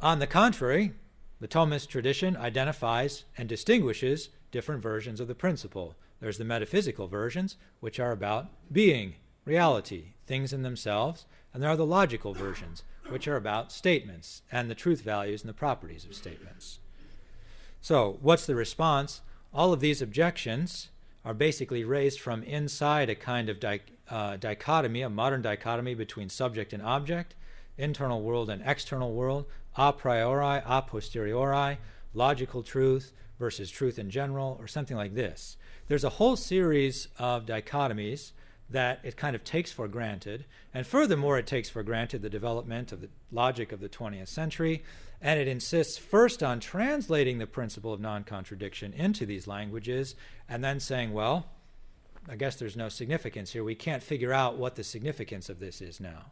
on 0.00 0.18
the 0.18 0.26
contrary, 0.26 0.92
the 1.40 1.48
Thomist 1.48 1.88
tradition 1.88 2.36
identifies 2.36 3.24
and 3.38 3.48
distinguishes 3.48 4.30
different 4.50 4.82
versions 4.82 5.20
of 5.20 5.28
the 5.28 5.34
principle. 5.34 5.96
There's 6.20 6.38
the 6.38 6.44
metaphysical 6.44 7.08
versions, 7.08 7.56
which 7.80 7.98
are 7.98 8.12
about 8.12 8.48
being, 8.70 9.14
reality, 9.44 10.14
things 10.26 10.52
in 10.52 10.62
themselves, 10.62 11.26
and 11.52 11.62
there 11.62 11.70
are 11.70 11.76
the 11.76 11.86
logical 11.86 12.34
versions, 12.34 12.84
which 13.08 13.26
are 13.26 13.36
about 13.36 13.72
statements 13.72 14.42
and 14.52 14.70
the 14.70 14.74
truth 14.74 15.02
values 15.02 15.42
and 15.42 15.48
the 15.48 15.54
properties 15.54 16.04
of 16.04 16.14
statements. 16.14 16.78
So, 17.80 18.18
what's 18.20 18.46
the 18.46 18.54
response? 18.54 19.22
All 19.52 19.72
of 19.72 19.80
these 19.80 20.02
objections 20.02 20.90
are 21.24 21.34
basically 21.34 21.84
raised 21.84 22.20
from 22.20 22.42
inside 22.42 23.10
a 23.10 23.14
kind 23.14 23.48
of 23.48 23.58
di- 23.58 23.80
uh, 24.08 24.36
dichotomy, 24.36 25.02
a 25.02 25.10
modern 25.10 25.42
dichotomy 25.42 25.94
between 25.94 26.28
subject 26.28 26.72
and 26.72 26.82
object, 26.82 27.34
internal 27.76 28.22
world 28.22 28.50
and 28.50 28.62
external 28.64 29.12
world, 29.12 29.46
a 29.76 29.92
priori, 29.92 30.62
a 30.64 30.82
posteriori, 30.82 31.78
logical 32.14 32.62
truth 32.62 33.12
versus 33.38 33.70
truth 33.70 33.98
in 33.98 34.10
general, 34.10 34.56
or 34.60 34.68
something 34.68 34.96
like 34.96 35.14
this. 35.14 35.56
There's 35.88 36.04
a 36.04 36.10
whole 36.10 36.36
series 36.36 37.08
of 37.18 37.46
dichotomies 37.46 38.32
that 38.68 39.00
it 39.02 39.16
kind 39.16 39.34
of 39.34 39.42
takes 39.42 39.72
for 39.72 39.88
granted. 39.88 40.44
And 40.72 40.86
furthermore, 40.86 41.38
it 41.38 41.46
takes 41.46 41.68
for 41.68 41.82
granted 41.82 42.22
the 42.22 42.30
development 42.30 42.92
of 42.92 43.00
the 43.00 43.08
logic 43.32 43.72
of 43.72 43.80
the 43.80 43.88
20th 43.88 44.28
century, 44.28 44.84
and 45.20 45.40
it 45.40 45.48
insists 45.48 45.98
first 45.98 46.42
on 46.42 46.60
translating 46.60 47.38
the 47.38 47.46
principle 47.46 47.92
of 47.92 48.00
non 48.00 48.24
contradiction 48.24 48.92
into 48.92 49.26
these 49.26 49.46
languages, 49.46 50.14
and 50.48 50.62
then 50.62 50.78
saying, 50.78 51.12
well, 51.12 51.46
I 52.28 52.36
guess 52.36 52.56
there's 52.56 52.76
no 52.76 52.88
significance 52.88 53.52
here. 53.52 53.64
We 53.64 53.74
can't 53.74 54.02
figure 54.02 54.32
out 54.32 54.56
what 54.56 54.76
the 54.76 54.84
significance 54.84 55.48
of 55.48 55.58
this 55.58 55.80
is 55.80 55.98
now. 55.98 56.26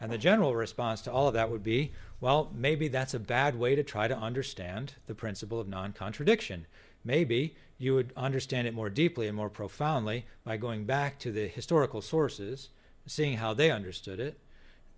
And 0.00 0.10
the 0.10 0.18
general 0.18 0.54
response 0.54 1.02
to 1.02 1.12
all 1.12 1.28
of 1.28 1.34
that 1.34 1.50
would 1.50 1.62
be 1.62 1.92
well, 2.20 2.50
maybe 2.54 2.88
that's 2.88 3.14
a 3.14 3.18
bad 3.18 3.58
way 3.58 3.74
to 3.74 3.82
try 3.82 4.06
to 4.06 4.16
understand 4.16 4.94
the 5.06 5.14
principle 5.14 5.58
of 5.58 5.68
non 5.68 5.92
contradiction. 5.92 6.66
Maybe 7.04 7.56
you 7.78 7.94
would 7.94 8.12
understand 8.14 8.68
it 8.68 8.74
more 8.74 8.90
deeply 8.90 9.26
and 9.26 9.36
more 9.36 9.48
profoundly 9.48 10.26
by 10.44 10.58
going 10.58 10.84
back 10.84 11.18
to 11.20 11.32
the 11.32 11.48
historical 11.48 12.02
sources, 12.02 12.68
seeing 13.06 13.38
how 13.38 13.54
they 13.54 13.70
understood 13.70 14.20
it, 14.20 14.38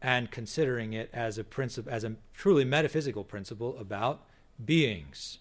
and 0.00 0.32
considering 0.32 0.92
it 0.92 1.08
as 1.12 1.38
a 1.38 1.44
principle, 1.44 1.92
as 1.92 2.02
a 2.02 2.16
truly 2.34 2.64
metaphysical 2.64 3.22
principle 3.22 3.78
about 3.78 4.26
beings. 4.64 5.38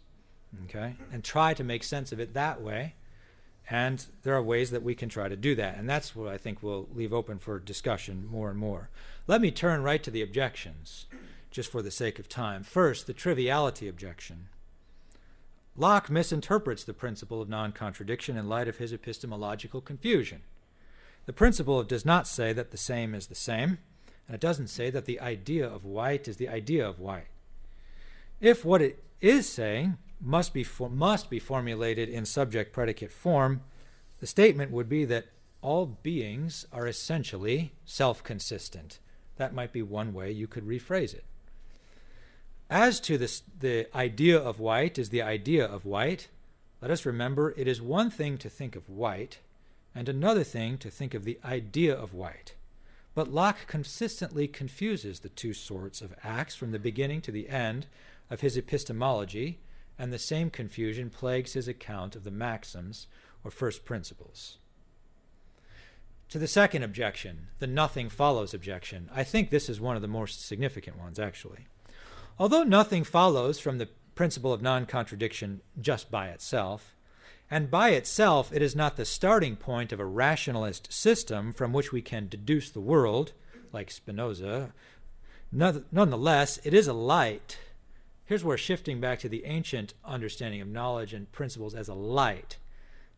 Okay? 0.65 0.95
And 1.11 1.23
try 1.23 1.55
to 1.55 1.63
make 1.63 1.83
sense 1.83 2.11
of 2.11 2.19
it 2.19 2.35
that 2.35 2.61
way. 2.61 2.93
And 3.71 4.05
there 4.23 4.35
are 4.35 4.43
ways 4.43 4.69
that 4.71 4.83
we 4.83 4.95
can 4.95 5.07
try 5.07 5.29
to 5.29 5.37
do 5.37 5.55
that. 5.55 5.77
And 5.77 5.89
that's 5.89 6.13
what 6.13 6.27
I 6.27 6.37
think 6.37 6.61
we'll 6.61 6.89
leave 6.93 7.13
open 7.13 7.39
for 7.39 7.57
discussion 7.57 8.27
more 8.29 8.49
and 8.49 8.59
more. 8.59 8.89
Let 9.27 9.39
me 9.39 9.49
turn 9.49 9.81
right 9.81 10.03
to 10.03 10.11
the 10.11 10.21
objections, 10.21 11.05
just 11.51 11.71
for 11.71 11.81
the 11.81 11.89
sake 11.89 12.19
of 12.19 12.27
time. 12.27 12.63
First, 12.63 13.07
the 13.07 13.13
triviality 13.13 13.87
objection. 13.87 14.49
Locke 15.77 16.09
misinterprets 16.09 16.83
the 16.83 16.93
principle 16.93 17.41
of 17.41 17.47
non 17.47 17.71
contradiction 17.71 18.35
in 18.35 18.49
light 18.49 18.67
of 18.67 18.75
his 18.75 18.91
epistemological 18.91 19.79
confusion. 19.79 20.41
The 21.25 21.31
principle 21.31 21.81
does 21.83 22.03
not 22.05 22.27
say 22.27 22.51
that 22.51 22.71
the 22.71 22.77
same 22.77 23.15
is 23.15 23.27
the 23.27 23.35
same, 23.35 23.77
and 24.27 24.35
it 24.35 24.41
doesn't 24.41 24.67
say 24.67 24.89
that 24.89 25.05
the 25.05 25.21
idea 25.21 25.65
of 25.65 25.85
white 25.85 26.27
is 26.27 26.35
the 26.35 26.49
idea 26.49 26.85
of 26.85 26.99
white. 26.99 27.27
If 28.41 28.65
what 28.65 28.81
it 28.81 29.01
is 29.21 29.47
saying 29.47 29.97
must 30.21 30.53
be, 30.53 30.63
for, 30.63 30.89
must 30.89 31.29
be 31.29 31.39
formulated 31.39 32.09
in 32.09 32.25
subject 32.25 32.73
predicate 32.73 33.11
form, 33.11 33.61
the 34.19 34.27
statement 34.27 34.71
would 34.71 34.87
be 34.87 35.05
that 35.05 35.27
all 35.61 35.85
beings 35.85 36.65
are 36.71 36.87
essentially 36.87 37.73
self 37.85 38.23
consistent. 38.23 38.99
That 39.37 39.53
might 39.53 39.71
be 39.71 39.81
one 39.81 40.13
way 40.13 40.31
you 40.31 40.47
could 40.47 40.67
rephrase 40.67 41.13
it. 41.13 41.25
As 42.69 42.99
to 43.01 43.17
this, 43.17 43.43
the 43.59 43.87
idea 43.95 44.37
of 44.37 44.59
white 44.59 44.97
is 44.97 45.09
the 45.09 45.21
idea 45.21 45.65
of 45.65 45.85
white, 45.85 46.29
let 46.81 46.89
us 46.91 47.05
remember 47.05 47.53
it 47.57 47.67
is 47.67 47.81
one 47.81 48.09
thing 48.09 48.37
to 48.39 48.49
think 48.49 48.75
of 48.75 48.89
white 48.89 49.39
and 49.93 50.07
another 50.07 50.43
thing 50.43 50.77
to 50.79 50.89
think 50.89 51.13
of 51.13 51.25
the 51.25 51.39
idea 51.43 51.93
of 51.93 52.13
white. 52.13 52.55
But 53.13 53.31
Locke 53.31 53.67
consistently 53.67 54.47
confuses 54.47 55.19
the 55.19 55.29
two 55.29 55.53
sorts 55.53 56.01
of 56.01 56.15
acts 56.23 56.55
from 56.55 56.71
the 56.71 56.79
beginning 56.79 57.21
to 57.21 57.31
the 57.31 57.49
end 57.49 57.87
of 58.29 58.41
his 58.41 58.55
epistemology, 58.55 59.59
and 60.01 60.11
the 60.11 60.17
same 60.17 60.49
confusion 60.49 61.11
plagues 61.11 61.53
his 61.53 61.67
account 61.67 62.15
of 62.15 62.23
the 62.23 62.31
maxims 62.31 63.05
or 63.43 63.51
first 63.51 63.85
principles. 63.85 64.57
To 66.29 66.39
the 66.39 66.47
second 66.47 66.81
objection, 66.81 67.49
the 67.59 67.67
nothing 67.67 68.09
follows 68.09 68.51
objection, 68.51 69.11
I 69.13 69.23
think 69.23 69.51
this 69.51 69.69
is 69.69 69.79
one 69.79 69.95
of 69.95 70.01
the 70.01 70.07
more 70.07 70.25
significant 70.25 70.97
ones, 70.97 71.19
actually. 71.19 71.67
Although 72.39 72.63
nothing 72.63 73.03
follows 73.03 73.59
from 73.59 73.77
the 73.77 73.89
principle 74.15 74.51
of 74.51 74.63
non 74.63 74.87
contradiction 74.87 75.61
just 75.79 76.09
by 76.09 76.29
itself, 76.29 76.95
and 77.51 77.69
by 77.69 77.91
itself 77.91 78.51
it 78.51 78.63
is 78.63 78.75
not 78.75 78.97
the 78.97 79.05
starting 79.05 79.55
point 79.55 79.91
of 79.91 79.99
a 79.99 80.05
rationalist 80.05 80.91
system 80.91 81.53
from 81.53 81.73
which 81.73 81.91
we 81.91 82.01
can 82.01 82.27
deduce 82.27 82.71
the 82.71 82.79
world, 82.81 83.33
like 83.71 83.91
Spinoza, 83.91 84.73
nonetheless, 85.51 86.59
it 86.63 86.73
is 86.73 86.87
a 86.87 86.93
light. 86.93 87.59
Here's 88.31 88.45
where 88.45 88.57
shifting 88.57 89.01
back 89.01 89.19
to 89.19 89.27
the 89.27 89.43
ancient 89.43 89.93
understanding 90.05 90.61
of 90.61 90.69
knowledge 90.69 91.13
and 91.13 91.29
principles 91.33 91.75
as 91.75 91.89
a 91.89 91.93
light, 91.93 92.59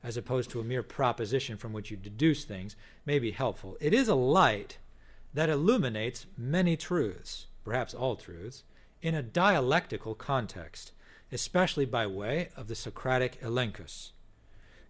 as 0.02 0.18
opposed 0.18 0.50
to 0.50 0.60
a 0.60 0.64
mere 0.64 0.82
proposition 0.82 1.56
from 1.56 1.72
which 1.72 1.92
you 1.92 1.98
deduce 1.98 2.46
things, 2.46 2.76
may 3.06 3.20
be 3.20 3.30
helpful. 3.30 3.78
It 3.80 3.94
is 3.94 4.08
a 4.08 4.16
light 4.16 4.80
that 5.32 5.52
illuminates 5.52 6.26
many 6.36 6.76
truths, 6.76 7.46
perhaps 7.64 7.94
all 7.94 8.16
truths, 8.16 8.64
in 9.04 9.14
a 9.14 9.22
dialectical 9.22 10.16
context, 10.16 10.94
especially 11.32 11.86
by 11.86 12.08
way 12.08 12.50
of 12.58 12.68
the 12.68 12.74
Socratic 12.74 13.40
elenchus. 13.40 14.14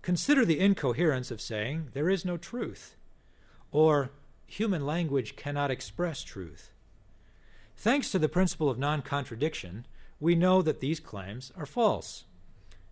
Consider 0.02 0.46
the 0.46 0.62
incoherence 0.62 1.32
of 1.32 1.42
saying 1.42 1.90
there 1.92 2.10
is 2.10 2.24
no 2.24 2.38
truth, 2.38 2.96
or 3.74 4.10
human 4.46 4.86
language 4.86 5.36
cannot 5.36 5.70
express 5.70 6.24
truth. 6.24 6.72
Thanks 7.76 8.10
to 8.12 8.20
the 8.20 8.30
principle 8.30 8.70
of 8.70 8.80
non 8.80 9.02
contradiction, 9.02 9.86
we 10.24 10.36
know 10.36 10.62
that 10.62 10.80
these 10.80 11.02
claims 11.02 11.52
are 11.58 11.66
false. 11.66 12.24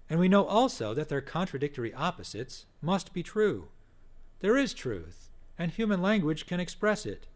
And 0.09 0.19
we 0.19 0.27
know 0.27 0.43
also 0.43 0.93
that 0.93 1.07
their 1.07 1.21
contradictory 1.21 1.93
opposites 1.93 2.65
must 2.81 3.13
be 3.13 3.23
true. 3.23 3.69
There 4.41 4.57
is 4.57 4.73
truth, 4.73 5.29
and 5.57 5.71
human 5.71 6.01
language 6.01 6.45
can 6.45 6.59
express 6.59 7.05
it. 7.05 7.27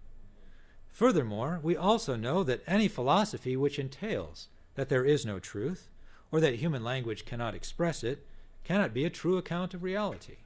Furthermore, 0.91 1.61
we 1.63 1.77
also 1.77 2.17
know 2.17 2.43
that 2.43 2.61
any 2.67 2.89
philosophy 2.89 3.55
which 3.55 3.79
entails 3.79 4.49
that 4.73 4.89
there 4.89 5.05
is 5.05 5.25
no 5.25 5.39
truth, 5.39 5.87
or 6.29 6.41
that 6.41 6.55
human 6.55 6.83
language 6.83 7.23
cannot 7.23 7.55
express 7.55 8.03
it, 8.03 8.27
cannot 8.65 8.93
be 8.93 9.05
a 9.05 9.09
true 9.09 9.37
account 9.37 9.73
of 9.73 9.81
reality. 9.81 10.39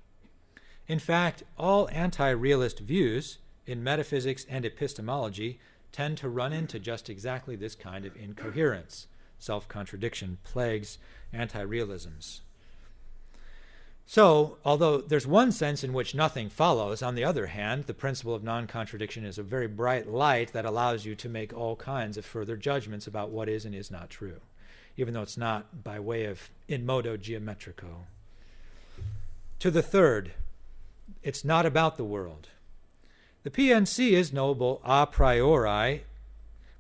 In 0.88 1.00
fact, 1.00 1.42
all 1.58 1.90
anti 1.92 2.30
realist 2.30 2.82
views 2.82 3.40
in 3.66 3.84
metaphysics 3.84 4.46
and 4.48 4.64
epistemology 4.64 5.60
tend 5.92 6.20
to 6.20 6.30
run 6.30 6.54
into 6.54 6.78
just 6.78 7.10
exactly 7.10 7.56
this 7.56 7.74
kind 7.74 8.06
of 8.06 8.16
incoherence. 8.16 9.08
Self 9.40 9.68
contradiction 9.68 10.38
plagues 10.44 10.98
anti 11.34 11.62
realisms. 11.62 12.42
So, 14.06 14.58
although 14.66 15.02
there's 15.02 15.28
one 15.28 15.52
sense 15.52 15.84
in 15.84 15.94
which 15.94 16.16
nothing 16.16 16.50
follows, 16.50 17.04
on 17.04 17.14
the 17.14 17.24
other 17.24 17.46
hand, 17.46 17.84
the 17.84 17.94
principle 17.94 18.34
of 18.34 18.44
non 18.44 18.66
contradiction 18.66 19.24
is 19.24 19.38
a 19.38 19.44
very 19.44 19.68
bright 19.68 20.10
light 20.10 20.52
that 20.54 20.66
allows 20.66 21.06
you 21.06 21.14
to 21.14 21.30
make 21.30 21.54
all 21.54 21.76
kinds 21.76 22.18
of 22.18 22.26
further 22.26 22.58
judgments 22.58 23.06
about 23.06 23.30
what 23.30 23.48
is 23.48 23.66
and 23.66 23.76
is 23.76 23.92
not 23.92 24.10
true, 24.10 24.42
even 24.98 25.14
though 25.14 25.22
it's 25.22 25.38
not 25.38 25.84
by 25.84 26.00
way 26.00 26.26
of 26.26 26.50
in 26.68 26.88
modo 26.88 27.18
geometrico. 27.18 28.06
To 29.60 29.70
the 29.70 29.84
third, 29.84 30.32
it's 31.22 31.46
not 31.46 31.68
about 31.68 31.98
the 31.98 32.04
world. 32.04 32.50
The 33.44 33.52
PNC 33.52 34.14
is 34.14 34.34
knowable 34.34 34.82
a 34.84 35.06
priori, 35.06 36.04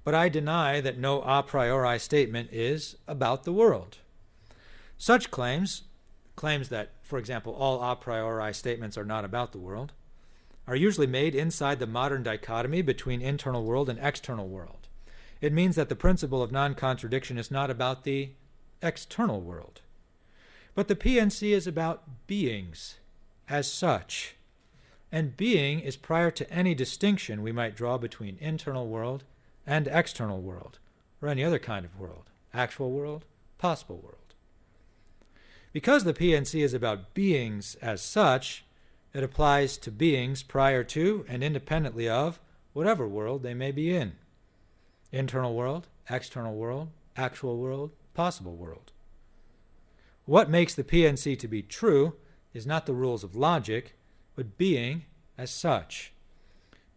but 0.09 0.15
I 0.15 0.27
deny 0.27 0.81
that 0.81 0.97
no 0.97 1.21
a 1.21 1.43
priori 1.43 1.99
statement 1.99 2.49
is 2.51 2.95
about 3.07 3.43
the 3.43 3.53
world. 3.53 3.97
Such 4.97 5.29
claims, 5.29 5.83
claims 6.35 6.69
that 6.69 6.93
for 7.03 7.19
example, 7.19 7.53
all 7.53 7.79
a 7.79 7.95
priori 7.95 8.51
statements 8.55 8.97
are 8.97 9.05
not 9.05 9.23
about 9.23 9.51
the 9.51 9.59
world, 9.59 9.91
are 10.65 10.75
usually 10.75 11.05
made 11.05 11.35
inside 11.35 11.77
the 11.77 11.85
modern 11.85 12.23
dichotomy 12.23 12.81
between 12.81 13.21
internal 13.21 13.63
world 13.63 13.87
and 13.87 13.99
external 14.01 14.47
world. 14.47 14.87
It 15.41 15.53
means 15.53 15.75
that 15.75 15.89
the 15.89 15.95
principle 15.95 16.41
of 16.41 16.51
non 16.51 16.73
contradiction 16.73 17.37
is 17.37 17.51
not 17.51 17.69
about 17.69 18.03
the 18.03 18.31
external 18.81 19.41
world. 19.41 19.81
But 20.73 20.87
the 20.87 20.95
PNC 20.95 21.51
is 21.51 21.67
about 21.67 22.25
beings 22.25 22.95
as 23.47 23.71
such. 23.71 24.33
And 25.11 25.37
being 25.37 25.79
is 25.79 25.97
prior 25.97 26.31
to 26.31 26.51
any 26.51 26.73
distinction 26.73 27.43
we 27.43 27.51
might 27.51 27.75
draw 27.75 27.99
between 27.99 28.39
internal 28.39 28.87
world 28.87 29.23
and 29.69 29.87
external 29.87 30.41
world, 30.41 30.79
or 31.21 31.29
any 31.29 31.43
other 31.43 31.59
kind 31.59 31.85
of 31.85 31.99
world 31.99 32.31
actual 32.51 32.89
world, 32.89 33.25
possible 33.59 33.97
world. 33.97 34.33
Because 35.71 36.03
the 36.03 36.15
PNC 36.15 36.63
is 36.63 36.73
about 36.73 37.13
beings 37.13 37.77
as 37.79 38.01
such, 38.01 38.65
it 39.13 39.23
applies 39.23 39.77
to 39.77 39.91
beings 39.91 40.41
prior 40.41 40.83
to 40.85 41.23
and 41.29 41.43
independently 41.43 42.09
of 42.09 42.39
whatever 42.73 43.07
world 43.07 43.43
they 43.43 43.53
may 43.53 43.71
be 43.71 43.95
in 43.95 44.13
internal 45.11 45.53
world, 45.53 45.87
external 46.09 46.55
world, 46.55 46.89
actual 47.15 47.57
world, 47.57 47.91
possible 48.15 48.55
world. 48.55 48.91
What 50.25 50.49
makes 50.49 50.73
the 50.73 50.83
PNC 50.83 51.37
to 51.37 51.47
be 51.47 51.61
true 51.61 52.15
is 52.51 52.65
not 52.65 52.87
the 52.87 52.93
rules 52.93 53.23
of 53.23 53.35
logic, 53.35 53.95
but 54.35 54.57
being 54.57 55.05
as 55.37 55.51
such. 55.51 56.13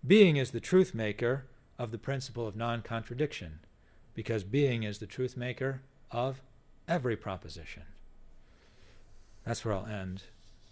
being 0.06 0.36
is 0.38 0.50
the 0.50 0.60
truth 0.60 0.94
maker 0.94 1.44
of 1.82 1.90
the 1.90 1.98
principle 1.98 2.46
of 2.46 2.54
non 2.54 2.80
contradiction, 2.80 3.58
because 4.14 4.44
being 4.44 4.84
is 4.84 4.98
the 4.98 5.06
truth 5.06 5.36
maker 5.36 5.82
of 6.12 6.40
every 6.86 7.16
proposition. 7.16 7.82
That's 9.44 9.64
where 9.64 9.74
I'll 9.74 9.86
end 9.86 10.22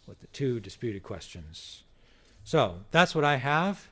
with 0.06 0.20
the 0.20 0.28
two 0.28 0.60
disputed 0.60 1.02
questions. 1.02 1.82
So 2.44 2.82
that's 2.92 3.12
what 3.12 3.24
I 3.24 3.36
have 3.36 3.90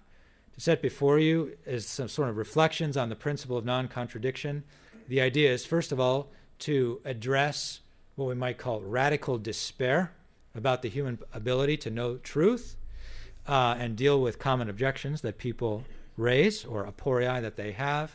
to 0.54 0.60
set 0.60 0.80
before 0.80 1.18
you 1.18 1.56
is 1.66 1.88
some 1.88 2.06
sort 2.06 2.28
of 2.28 2.36
reflections 2.36 2.96
on 2.96 3.08
the 3.08 3.16
principle 3.16 3.56
of 3.56 3.64
non 3.64 3.88
contradiction. 3.88 4.62
The 5.08 5.20
idea 5.20 5.52
is, 5.52 5.66
first 5.66 5.90
of 5.90 5.98
all, 5.98 6.28
to 6.60 7.00
address 7.04 7.80
what 8.14 8.26
we 8.26 8.36
might 8.36 8.58
call 8.58 8.80
radical 8.80 9.38
despair 9.38 10.12
about 10.54 10.82
the 10.82 10.88
human 10.88 11.18
ability 11.32 11.78
to 11.78 11.90
know 11.90 12.16
truth 12.18 12.76
uh, 13.48 13.74
and 13.76 13.96
deal 13.96 14.20
with 14.22 14.38
common 14.38 14.70
objections 14.70 15.22
that 15.22 15.38
people 15.38 15.82
raise 16.18 16.64
or 16.64 16.84
aporia 16.84 17.40
that 17.40 17.56
they 17.56 17.72
have, 17.72 18.14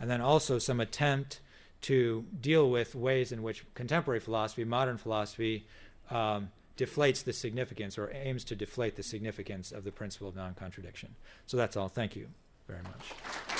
and 0.00 0.08
then 0.08 0.22
also 0.22 0.58
some 0.58 0.80
attempt 0.80 1.40
to 1.82 2.24
deal 2.40 2.70
with 2.70 2.94
ways 2.94 3.32
in 3.32 3.42
which 3.42 3.64
contemporary 3.74 4.20
philosophy, 4.20 4.64
modern 4.64 4.96
philosophy, 4.96 5.66
um, 6.10 6.50
deflates 6.78 7.24
the 7.24 7.32
significance 7.32 7.98
or 7.98 8.10
aims 8.14 8.44
to 8.44 8.56
deflate 8.56 8.96
the 8.96 9.02
significance 9.02 9.72
of 9.72 9.84
the 9.84 9.92
principle 9.92 10.28
of 10.28 10.36
non 10.36 10.54
contradiction. 10.54 11.14
So 11.46 11.58
that's 11.58 11.76
all. 11.76 11.88
Thank 11.88 12.16
you 12.16 12.28
very 12.66 12.82
much. 12.82 13.59